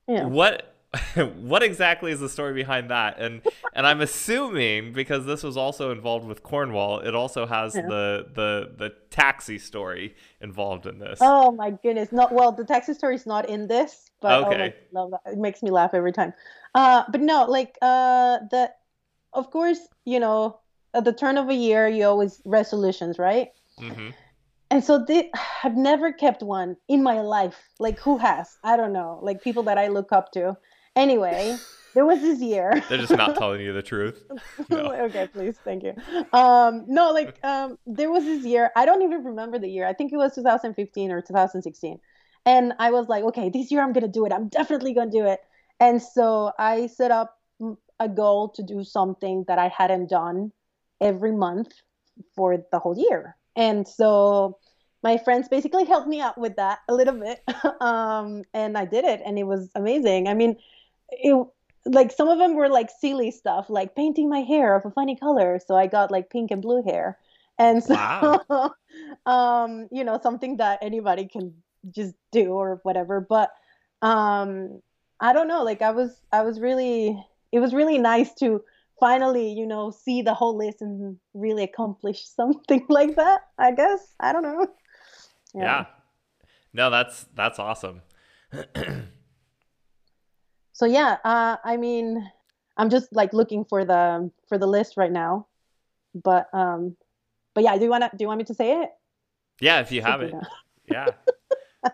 [0.06, 0.26] Yeah.
[0.26, 0.73] What
[1.36, 3.18] what exactly is the story behind that?
[3.18, 3.42] And
[3.72, 7.82] and I'm assuming because this was also involved with Cornwall, it also has yeah.
[7.82, 11.18] the the the taxi story involved in this.
[11.20, 12.12] Oh my goodness!
[12.12, 14.74] Not well, the taxi story is not in this, but okay.
[14.94, 15.32] oh, love that.
[15.32, 16.32] It makes me laugh every time.
[16.74, 18.70] Uh, but no, like uh, the
[19.32, 20.60] of course, you know,
[20.94, 23.50] at the turn of a year, you always resolutions, right?
[23.80, 24.10] Mm-hmm.
[24.70, 25.30] And so they,
[25.62, 27.56] I've never kept one in my life.
[27.78, 28.56] Like who has?
[28.64, 29.18] I don't know.
[29.22, 30.56] Like people that I look up to.
[30.96, 31.56] Anyway,
[31.94, 32.82] there was this year.
[32.88, 34.24] They're just not telling you the truth.
[34.70, 34.92] No.
[34.92, 35.94] okay, please, thank you.
[36.32, 38.70] Um, no, like um, there was this year.
[38.76, 39.86] I don't even remember the year.
[39.86, 41.98] I think it was 2015 or 2016.
[42.46, 44.32] And I was like, okay, this year I'm gonna do it.
[44.32, 45.40] I'm definitely gonna do it.
[45.80, 47.38] And so I set up
[48.00, 50.52] a goal to do something that I hadn't done
[51.00, 51.72] every month
[52.34, 53.36] for the whole year.
[53.56, 54.58] And so
[55.02, 57.42] my friends basically helped me out with that a little bit.
[57.80, 60.28] um, and I did it and it was amazing.
[60.28, 60.56] I mean,
[61.10, 61.46] it
[61.86, 65.16] like some of them were like silly stuff, like painting my hair of a funny
[65.16, 65.60] color.
[65.64, 67.18] So I got like pink and blue hair.
[67.58, 68.74] And so, wow.
[69.26, 71.54] um, you know, something that anybody can
[71.90, 73.20] just do or whatever.
[73.20, 73.50] But
[74.02, 74.80] um,
[75.20, 78.62] I don't know, like I was, I was really, it was really nice to
[78.98, 83.42] finally, you know, see the whole list and really accomplish something like that.
[83.58, 84.66] I guess I don't know.
[85.54, 85.62] Yeah.
[85.62, 85.86] yeah.
[86.72, 88.02] No, that's that's awesome.
[90.74, 92.28] so yeah, uh, I mean,
[92.76, 95.46] I'm just like looking for the for the list right now,
[96.14, 96.96] but um,
[97.54, 98.90] but yeah, do you want to do you want me to say it?
[99.60, 100.34] Yeah, if you have it.
[100.90, 101.06] Yeah.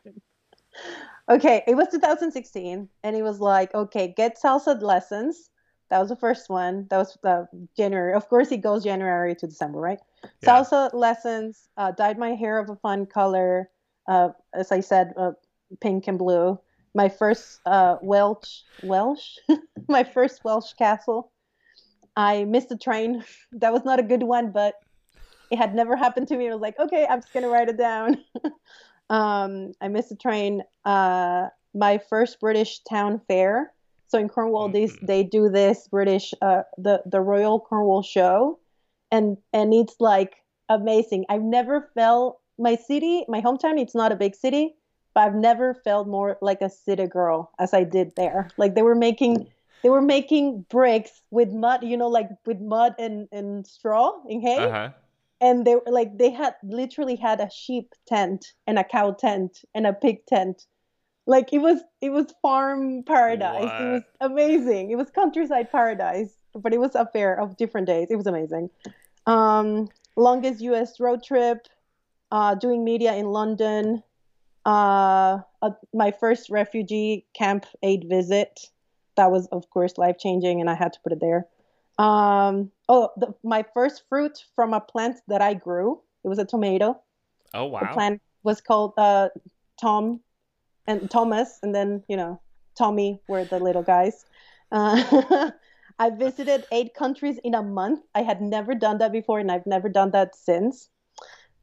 [1.28, 5.50] okay, it was 2016, and it was like, okay, get salsa lessons.
[5.90, 6.86] That was the first one.
[6.88, 7.44] That was uh,
[7.76, 8.14] January.
[8.14, 9.98] Of course, it goes January to December, right?
[10.42, 10.62] Yeah.
[10.62, 11.68] Salsa lessons.
[11.76, 13.68] Uh, dyed my hair of a fun color.
[14.08, 15.32] Uh, as I said, uh,
[15.80, 16.58] pink and blue.
[16.94, 19.36] My first uh, Welsh Welsh,
[19.88, 21.32] my first Welsh castle.
[22.16, 23.24] I missed a train.
[23.52, 24.74] That was not a good one, but
[25.50, 26.48] it had never happened to me.
[26.48, 28.18] I was like, okay, I'm just gonna write it down.
[29.10, 30.62] um, I missed a train.
[30.84, 33.72] Uh, my first British town fair.
[34.08, 35.06] So in Cornwall, mm-hmm.
[35.06, 38.58] they they do this British uh, the the Royal Cornwall show,
[39.10, 40.36] and and it's like
[40.68, 41.26] amazing.
[41.28, 43.80] I've never felt my city, my hometown.
[43.80, 44.74] It's not a big city,
[45.20, 48.48] but I've never felt more like a city girl as I did there.
[48.56, 49.46] Like they were making
[49.82, 54.42] they were making bricks with mud, you know, like with mud and and straw and
[54.42, 54.58] hay.
[54.58, 54.90] Uh-huh.
[55.42, 59.62] And they were like they had literally had a sheep tent and a cow tent
[59.74, 60.66] and a pig tent.
[61.26, 63.64] Like it was it was farm paradise.
[63.64, 63.80] What?
[63.80, 64.90] it was amazing.
[64.90, 68.08] It was countryside paradise but it was a fair of different days.
[68.10, 68.70] It was amazing.
[69.26, 71.66] Um longest us road trip
[72.32, 74.02] uh doing media in london
[74.66, 78.60] uh, uh my first refugee camp aid visit
[79.16, 81.46] that was of course life changing and i had to put it there
[82.00, 86.00] um, oh, the, my first fruit from a plant that I grew.
[86.24, 86.98] It was a tomato.
[87.52, 87.80] Oh wow!
[87.80, 89.28] The plant was called uh,
[89.78, 90.20] Tom
[90.86, 92.40] and Thomas, and then you know
[92.74, 94.24] Tommy were the little guys.
[94.72, 95.50] Uh,
[95.98, 98.00] I visited eight countries in a month.
[98.14, 100.88] I had never done that before, and I've never done that since.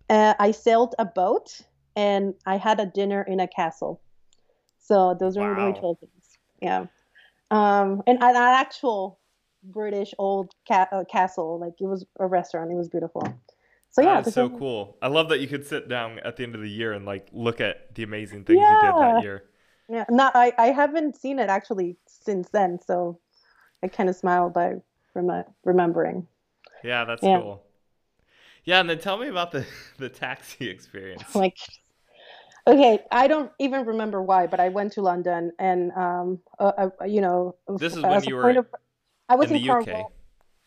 [0.08, 1.62] Uh, I sailed a boat,
[1.98, 4.00] and I had a dinner in a castle.
[4.80, 5.46] So those wow.
[5.46, 6.38] are my cool things.
[6.62, 6.86] Yeah.
[7.50, 9.20] Um, and an actual
[9.64, 11.60] British old ca- uh, castle.
[11.60, 12.72] Like it was a restaurant.
[12.72, 13.24] It was beautiful.
[13.90, 14.98] So yeah, that's so cool.
[15.02, 17.30] I love that you could sit down at the end of the year and like
[17.32, 18.70] look at the amazing things yeah.
[18.70, 19.44] you did that year.
[19.90, 20.54] Yeah, not I.
[20.58, 23.20] I haven't seen it actually since then, so
[23.82, 24.76] I kind of smile by
[25.16, 26.28] rem- remembering.
[26.84, 27.40] Yeah, that's yeah.
[27.40, 27.64] cool.
[28.66, 29.66] Yeah, and then tell me about the
[29.98, 31.34] the taxi experience.
[31.34, 31.58] Like,
[32.68, 37.06] okay, I don't even remember why, but I went to London and um, uh, uh,
[37.06, 38.50] you know, this is when you were.
[38.50, 38.68] Of,
[39.30, 40.02] I was in, in Cornwall.
[40.06, 40.12] UK.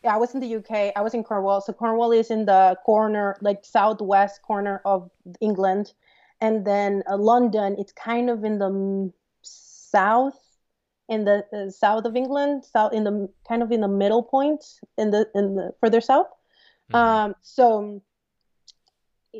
[0.03, 0.93] Yeah, I was in the UK.
[0.95, 1.61] I was in Cornwall.
[1.61, 5.93] So Cornwall is in the corner, like southwest corner of England,
[6.41, 7.75] and then uh, London.
[7.77, 10.39] It's kind of in the south,
[11.07, 14.63] in the uh, south of England, south in the kind of in the middle point
[14.97, 16.27] in the in the further south.
[16.91, 16.95] Mm-hmm.
[16.95, 18.01] Um, so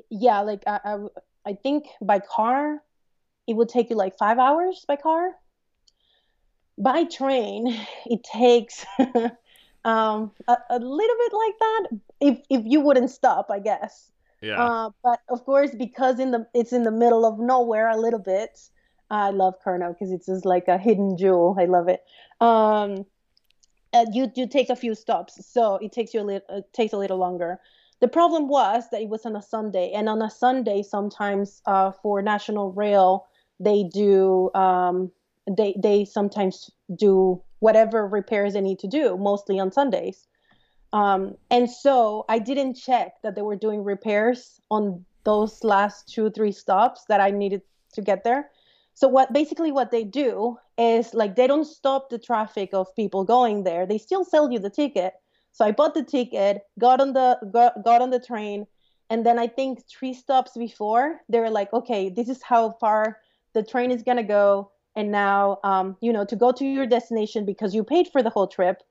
[0.09, 0.97] yeah, like I, I
[1.45, 2.81] I think by car,
[3.47, 5.35] it would take you like five hours by car
[6.81, 7.67] by train,
[8.05, 8.85] it takes
[9.85, 11.87] um, a, a, little bit like that
[12.19, 14.11] if if you wouldn't stop, I guess.
[14.41, 14.61] Yeah.
[14.61, 18.19] Uh, but of course, because in the it's in the middle of nowhere a little
[18.19, 18.59] bit.
[19.09, 21.57] I love Kernow because it's just like a hidden jewel.
[21.59, 22.01] I love it.
[22.39, 23.05] Um,
[24.13, 26.97] you you take a few stops, so it takes you a little it takes a
[26.97, 27.59] little longer.
[28.01, 31.91] The problem was that it was on a Sunday, and on a Sunday, sometimes uh,
[31.91, 33.27] for National Rail,
[33.59, 35.11] they do um,
[35.47, 40.27] they they sometimes do whatever repairs they need to do, mostly on Sundays.
[40.93, 46.31] Um, and so I didn't check that they were doing repairs on those last two
[46.31, 47.61] three stops that I needed
[47.93, 48.49] to get there.
[48.93, 53.23] So what basically what they do is like they don't stop the traffic of people
[53.23, 53.85] going there.
[53.85, 55.13] They still sell you the ticket.
[55.51, 58.65] So I bought the ticket, got on the got, got on the train,
[59.09, 63.17] and then I think three stops before they were like, okay, this is how far
[63.53, 67.45] the train is gonna go and now um, you know to go to your destination
[67.45, 68.81] because you paid for the whole trip.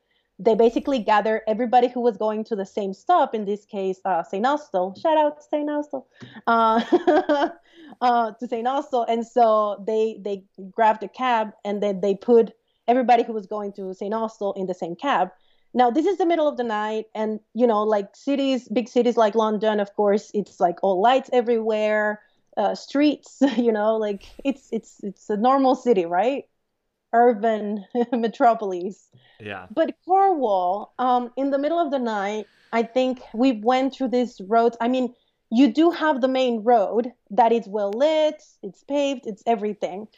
[0.43, 4.23] They basically gather everybody who was going to the same stop in this case uh,
[4.23, 4.95] st austell.
[4.99, 6.07] Shout out to st austell.
[6.47, 7.51] Uh,
[8.01, 9.05] uh, to st austell.
[9.07, 12.53] And so they they grabbed a cab and then they put
[12.89, 15.29] everybody who was going to st austell in the same cab
[15.73, 19.17] now this is the middle of the night and you know like cities big cities
[19.17, 22.21] like london of course it's like all lights everywhere
[22.57, 26.45] uh, streets you know like it's it's it's a normal city right?
[27.13, 29.09] Urban metropolis.
[29.41, 29.67] Yeah.
[29.71, 34.41] But cornwall um in the middle of the night i think we went through this
[34.43, 35.15] road i mean
[35.51, 40.09] you do have the main road that is well lit it's paved it's everything.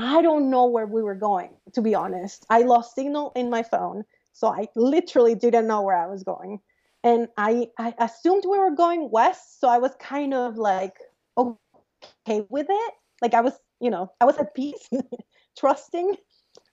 [0.00, 2.46] I don't know where we were going to be honest.
[2.48, 4.04] I lost signal in my phone
[4.38, 6.58] so i literally didn't know where i was going
[7.04, 10.94] and i i assumed we were going west so i was kind of like
[11.38, 12.92] okay with it.
[13.20, 14.88] Like I was, you know, I was at peace,
[15.58, 16.16] trusting,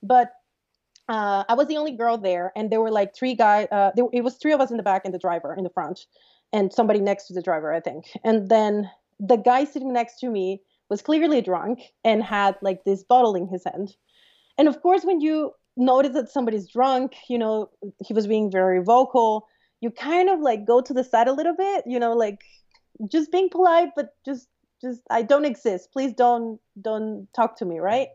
[0.04, 0.32] but
[1.10, 3.68] uh, I was the only girl there, and there were like three guys.
[3.72, 5.70] Uh, there, it was three of us in the back and the driver in the
[5.70, 6.06] front,
[6.54, 8.06] and somebody next to the driver, I think.
[8.24, 8.90] And then
[9.20, 13.48] the guy sitting next to me was clearly drunk and had like this bottle in
[13.48, 13.96] his hand.
[14.58, 17.70] And of course, when you notice that somebody's drunk, you know,
[18.06, 19.48] he was being very vocal.
[19.82, 22.44] You kind of like go to the side a little bit, you know, like
[23.08, 24.48] just being polite, but just
[24.82, 25.92] just I don't exist.
[25.92, 28.10] Please don't don't talk to me, right?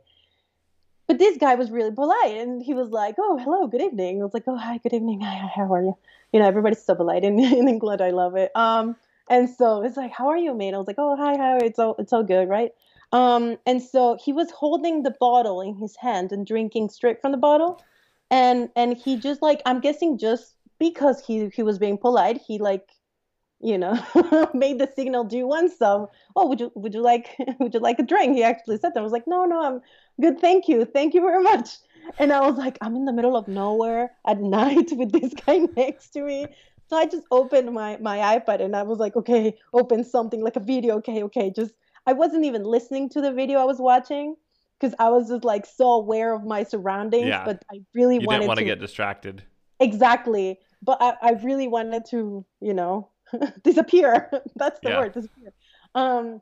[1.06, 4.20] But this guy was really polite and he was like, Oh, hello, good evening.
[4.20, 5.20] I was like, Oh, hi, good evening.
[5.22, 5.96] Hi, how are you?
[6.32, 8.00] You know, everybody's so polite in, in England.
[8.00, 8.54] I love it.
[8.54, 8.96] Um,
[9.28, 10.74] and so it's like, How are you, mate?
[10.74, 12.72] I was like, Oh, hi, hi, it's all it's all good, right?
[13.12, 17.32] Um, and so he was holding the bottle in his hand and drinking straight from
[17.32, 17.82] the bottle.
[18.30, 22.58] And and he just like I'm guessing just because he he was being polite, he
[22.58, 22.88] like
[23.62, 23.92] you know
[24.54, 26.06] made the signal do you want some?
[26.36, 28.36] Oh would you would you like would you like a drink?
[28.36, 29.00] He actually said that.
[29.00, 29.80] I was like no no i'm
[30.20, 30.40] good.
[30.40, 30.84] Thank you.
[30.84, 31.70] Thank you very much.
[32.18, 35.58] And i was like i'm in the middle of nowhere at night with this guy
[35.76, 36.46] next to me.
[36.88, 40.54] So i just opened my my ipad and i was like okay open something like
[40.54, 40.98] a video.
[40.98, 41.74] Okay okay just
[42.06, 44.34] i wasn't even listening to the video i was watching
[44.78, 47.44] because i was just like so aware of my surroundings yeah.
[47.44, 49.42] but i really you wanted didn't want to get distracted
[49.80, 53.10] exactly but I, I really wanted to you know
[53.62, 54.30] disappear.
[54.56, 55.00] That's the yeah.
[55.00, 55.52] word, disappear.
[55.94, 56.40] Um,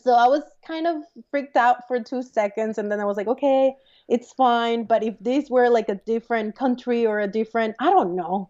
[0.00, 3.26] so I was kind of freaked out for two seconds, and then I was like,
[3.26, 3.74] okay,
[4.08, 4.84] it's fine.
[4.84, 8.48] But if this were like a different country or a different, I don't know,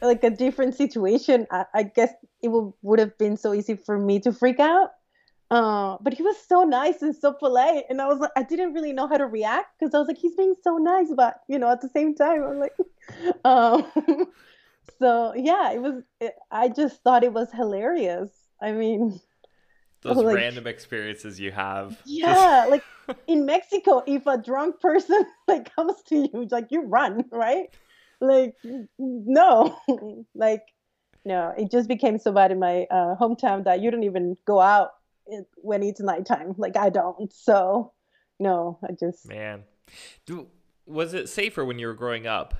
[0.00, 3.98] like a different situation, I, I guess it would would have been so easy for
[3.98, 4.90] me to freak out.
[5.52, 8.72] Uh, but he was so nice and so polite, and I was like, I didn't
[8.72, 11.58] really know how to react because I was like, he's being so nice, but you
[11.58, 12.72] know, at the same time, I'm like,
[13.44, 13.84] um,
[14.98, 16.02] so yeah, it was.
[16.22, 18.30] It, I just thought it was hilarious.
[18.62, 19.20] I mean,
[20.02, 22.00] those like, random experiences you have.
[22.06, 22.84] Yeah, like
[23.26, 27.66] in Mexico, if a drunk person like comes to you, like you run, right?
[28.22, 28.54] Like
[28.98, 29.76] no,
[30.34, 30.62] like
[31.26, 31.52] no.
[31.58, 34.92] It just became so bad in my uh, hometown that you don't even go out
[35.56, 36.54] when it's nighttime.
[36.56, 37.32] Like I don't.
[37.32, 37.92] So
[38.38, 39.64] no, I just man.
[40.26, 40.48] Do,
[40.86, 42.54] was it safer when you were growing up?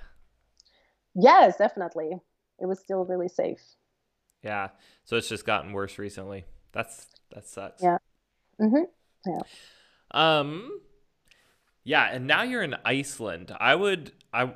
[1.14, 2.11] Yes, definitely.
[2.59, 3.61] It was still really safe.
[4.43, 4.68] Yeah.
[5.05, 6.45] So it's just gotten worse recently.
[6.73, 7.83] That's that sucks.
[7.83, 7.99] Yeah.
[8.61, 8.85] Mhm.
[9.27, 9.41] Yeah.
[10.12, 10.81] Um
[11.85, 13.55] yeah, and now you're in Iceland.
[13.59, 14.55] I would I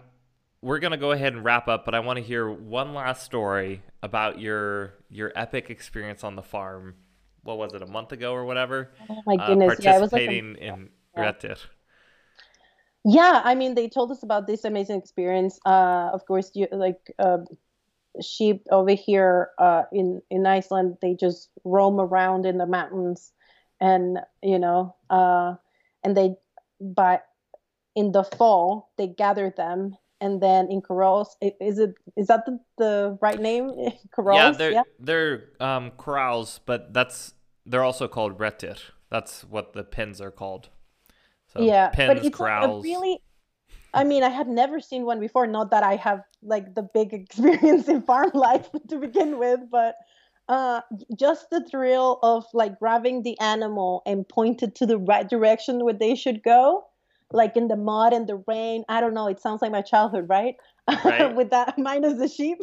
[0.62, 3.22] we're going to go ahead and wrap up, but I want to hear one last
[3.22, 6.96] story about your your epic experience on the farm.
[7.46, 8.90] What was it, a month ago or whatever?
[9.08, 9.78] Oh my uh, goodness.
[9.78, 11.54] Uh, participating yeah, it was like a, in yeah.
[13.08, 15.60] Yeah, I mean, they told us about this amazing experience.
[15.64, 17.38] Uh, of course, you like uh,
[18.20, 20.96] sheep over here uh, in in Iceland.
[21.00, 23.32] They just roam around in the mountains,
[23.80, 25.54] and you know, uh,
[26.02, 26.34] and they
[26.80, 27.26] but
[27.94, 31.36] in the fall they gather them, and then in corrals.
[31.40, 33.70] Is it is that the, the right name?
[34.10, 34.40] corrals.
[34.40, 34.82] Yeah, they're yeah?
[34.98, 37.34] they're um, corrals, but that's
[37.66, 38.78] they're also called réttir.
[39.10, 40.70] That's what the pens are called.
[41.52, 42.84] So yeah, pens, but it's corrals.
[42.84, 43.20] really.
[43.92, 45.46] I mean, I had never seen one before.
[45.46, 49.96] Not that I have like the big experience in farm life to begin with, but
[50.48, 50.80] uh,
[51.18, 55.94] just the thrill of like grabbing the animal and pointed to the right direction where
[55.94, 56.84] they should go,
[57.36, 58.84] like in the mud and the rain.
[58.88, 59.28] I don't know.
[59.28, 60.54] It sounds like my childhood, right?
[61.04, 61.34] right.
[61.36, 62.58] With that minus the sheep.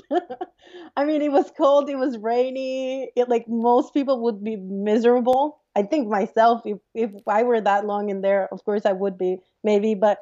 [0.97, 1.89] I mean, it was cold.
[1.89, 3.09] It was rainy.
[3.15, 7.86] It like most people would be miserable I think myself, if if I were that
[7.86, 10.19] long in there, of course I would be maybe, but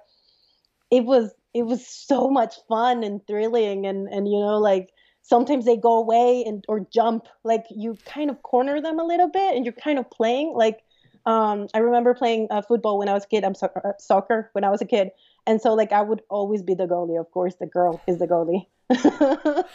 [0.89, 4.89] it was it was so much fun and thrilling, and and you know like
[5.23, 9.29] sometimes they go away and or jump, like you kind of corner them a little
[9.29, 10.79] bit, and you're kind of playing like.
[11.25, 13.43] Um, I remember playing uh, football when I was a kid.
[13.43, 15.11] I'm so- uh, soccer when I was a kid,
[15.45, 17.19] and so like I would always be the goalie.
[17.19, 18.67] Of course, the girl is the goalie.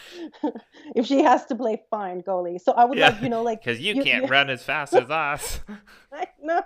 [0.94, 2.60] if she has to play fine goalie.
[2.60, 4.28] So I would yeah, like, you know, like because you, you, can't you...
[4.28, 5.60] run as fast as us.
[6.12, 6.62] I know.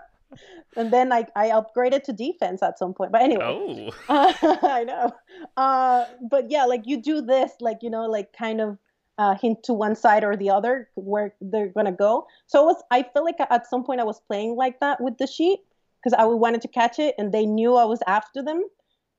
[0.76, 3.12] And then like I upgraded to defense at some point.
[3.12, 3.90] But anyway, oh.
[4.08, 5.12] Uh, I know.
[5.56, 8.78] Uh, but yeah, like you do this, like you know, like kind of
[9.20, 12.26] uh, hint to one side or the other where they're gonna go.
[12.46, 12.82] So it was.
[12.90, 15.60] I feel like at some point I was playing like that with the sheep
[15.98, 18.62] because I wanted to catch it, and they knew I was after them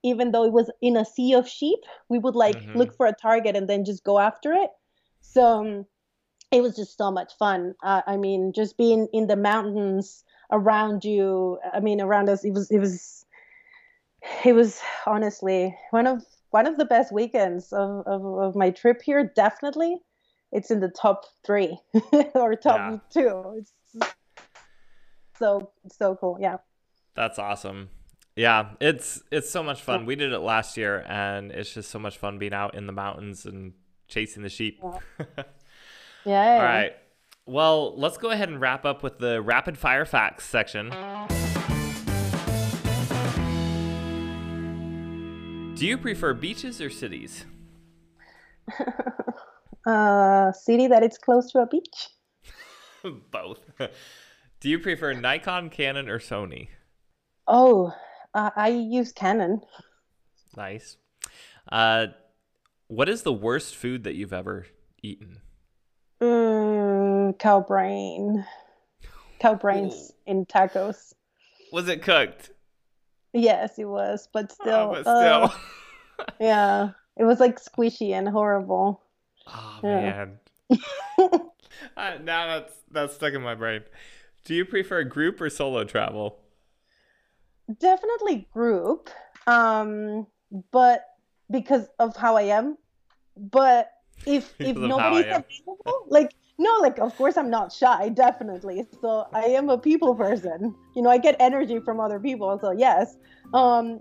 [0.03, 1.79] even though it was in a sea of sheep,
[2.09, 2.77] we would like mm-hmm.
[2.77, 4.71] look for a target and then just go after it.
[5.21, 5.85] So um,
[6.51, 7.75] it was just so much fun.
[7.83, 11.59] Uh, I mean, just being in the mountains around you.
[11.73, 13.25] I mean, around us, it was it was
[14.45, 19.01] it was honestly one of one of the best weekends of, of, of my trip
[19.01, 19.31] here.
[19.35, 19.97] Definitely,
[20.51, 21.77] it's in the top three
[22.35, 22.97] or top yeah.
[23.09, 23.55] two.
[23.57, 24.13] It's
[25.37, 26.37] so so cool.
[26.39, 26.57] Yeah.
[27.15, 27.89] That's awesome.
[28.35, 30.05] Yeah, it's it's so much fun.
[30.05, 32.93] We did it last year, and it's just so much fun being out in the
[32.93, 33.73] mountains and
[34.07, 34.79] chasing the sheep.
[34.81, 35.25] Yeah.
[36.25, 36.53] yeah.
[36.55, 36.93] All right.
[37.45, 40.93] Well, let's go ahead and wrap up with the rapid fire facts section.
[45.81, 47.43] Do you prefer beaches or cities?
[49.87, 52.09] uh, city that it's close to a beach.
[53.31, 53.61] Both.
[54.59, 56.67] Do you prefer Nikon, Canon, or Sony?
[57.47, 57.95] Oh,
[58.35, 59.61] uh, I use Canon.
[60.55, 60.97] Nice.
[61.71, 62.09] Uh,
[62.85, 64.67] what is the worst food that you've ever
[65.01, 65.39] eaten?
[66.21, 68.45] Mm, cow brain.
[69.39, 71.13] Cow brains in tacos.
[71.73, 72.50] Was it cooked?
[73.33, 75.13] Yes, it was, but Oh, still.
[75.13, 75.49] uh,
[76.39, 79.01] yeah, it was like squishy and horrible.
[79.47, 80.25] oh yeah.
[80.69, 80.79] man.
[81.97, 83.81] Uh, now that's that's stuck in my brain.
[84.45, 86.37] Do you prefer group or solo travel?
[87.79, 89.09] Definitely group,
[89.47, 90.27] um,
[90.71, 91.05] but
[91.49, 92.77] because of how I am.
[93.35, 93.91] But
[94.25, 98.09] if if Because of how nobody's available, like no, like of course I'm not shy,
[98.09, 98.85] definitely.
[99.01, 100.75] So I am a people person.
[100.95, 102.57] You know, I get energy from other people.
[102.61, 103.17] So yes.
[103.53, 103.99] Um,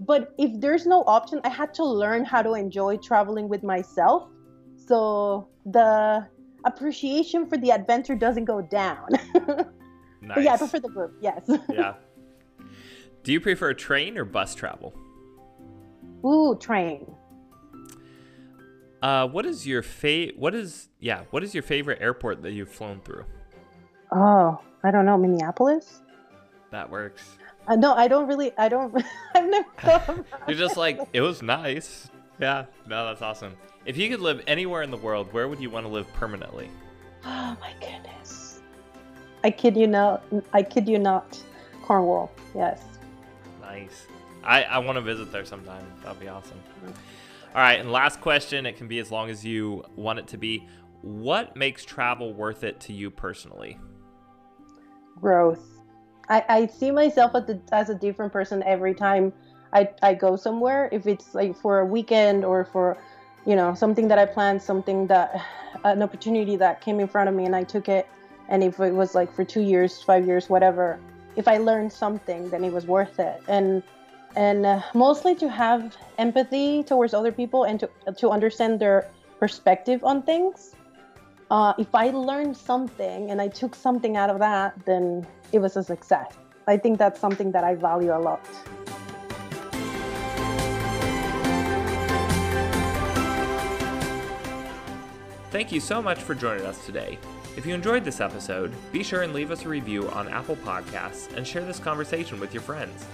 [0.00, 4.28] but if there's no option, I had to learn how to enjoy traveling with myself.
[4.76, 6.26] So the
[6.64, 9.06] appreciation for the adventure doesn't go down.
[9.10, 9.26] Nice.
[10.34, 11.16] but yeah, I prefer the group.
[11.20, 11.48] Yes.
[11.70, 11.94] yeah.
[13.22, 14.92] Do you prefer train or bus travel?
[16.24, 17.06] Ooh, train.
[19.04, 21.24] Uh, what is your fa- What is yeah?
[21.28, 23.26] What is your favorite airport that you've flown through?
[24.10, 26.00] Oh, I don't know, Minneapolis.
[26.70, 27.36] That works.
[27.68, 28.56] Uh, no, I don't really.
[28.56, 28.96] I don't.
[29.34, 32.08] I've never You're just like it was nice.
[32.40, 32.64] Yeah.
[32.86, 33.54] No, that's awesome.
[33.84, 36.70] If you could live anywhere in the world, where would you want to live permanently?
[37.26, 38.60] Oh my goodness.
[39.44, 40.24] I kid you not.
[40.52, 41.38] I kid you not.
[41.82, 42.30] Cornwall.
[42.54, 42.82] Yes.
[43.62, 44.06] Nice.
[44.42, 45.84] I, I want to visit there sometime.
[46.02, 46.60] That'd be awesome.
[47.54, 48.66] All right, and last question.
[48.66, 50.66] It can be as long as you want it to be.
[51.02, 53.78] What makes travel worth it to you personally?
[55.20, 55.64] Growth.
[56.28, 57.32] I, I see myself
[57.70, 59.32] as a, different person every time
[59.72, 60.88] I, I go somewhere.
[60.90, 62.98] If it's like for a weekend or for,
[63.46, 65.40] you know, something that I planned, something that,
[65.84, 68.08] an opportunity that came in front of me and I took it.
[68.48, 70.98] And if it was like for two years, five years, whatever,
[71.36, 73.42] if I learned something, then it was worth it.
[73.46, 73.82] And
[74.36, 79.08] and uh, mostly to have empathy towards other people and to to understand their
[79.38, 80.74] perspective on things.
[81.50, 85.76] Uh, if I learned something and I took something out of that, then it was
[85.76, 86.32] a success.
[86.66, 88.40] I think that's something that I value a lot.
[95.50, 97.18] Thank you so much for joining us today.
[97.56, 101.32] If you enjoyed this episode, be sure and leave us a review on Apple Podcasts
[101.36, 103.06] and share this conversation with your friends.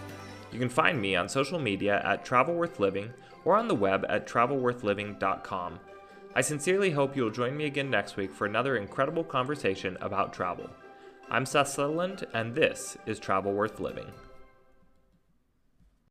[0.52, 3.10] You can find me on social media at TravelWorthLiving
[3.44, 5.80] or on the web at travelworthliving.com.
[6.34, 10.70] I sincerely hope you'll join me again next week for another incredible conversation about travel.
[11.28, 14.06] I'm Seth Sutherland, and this is Travel Worth Living.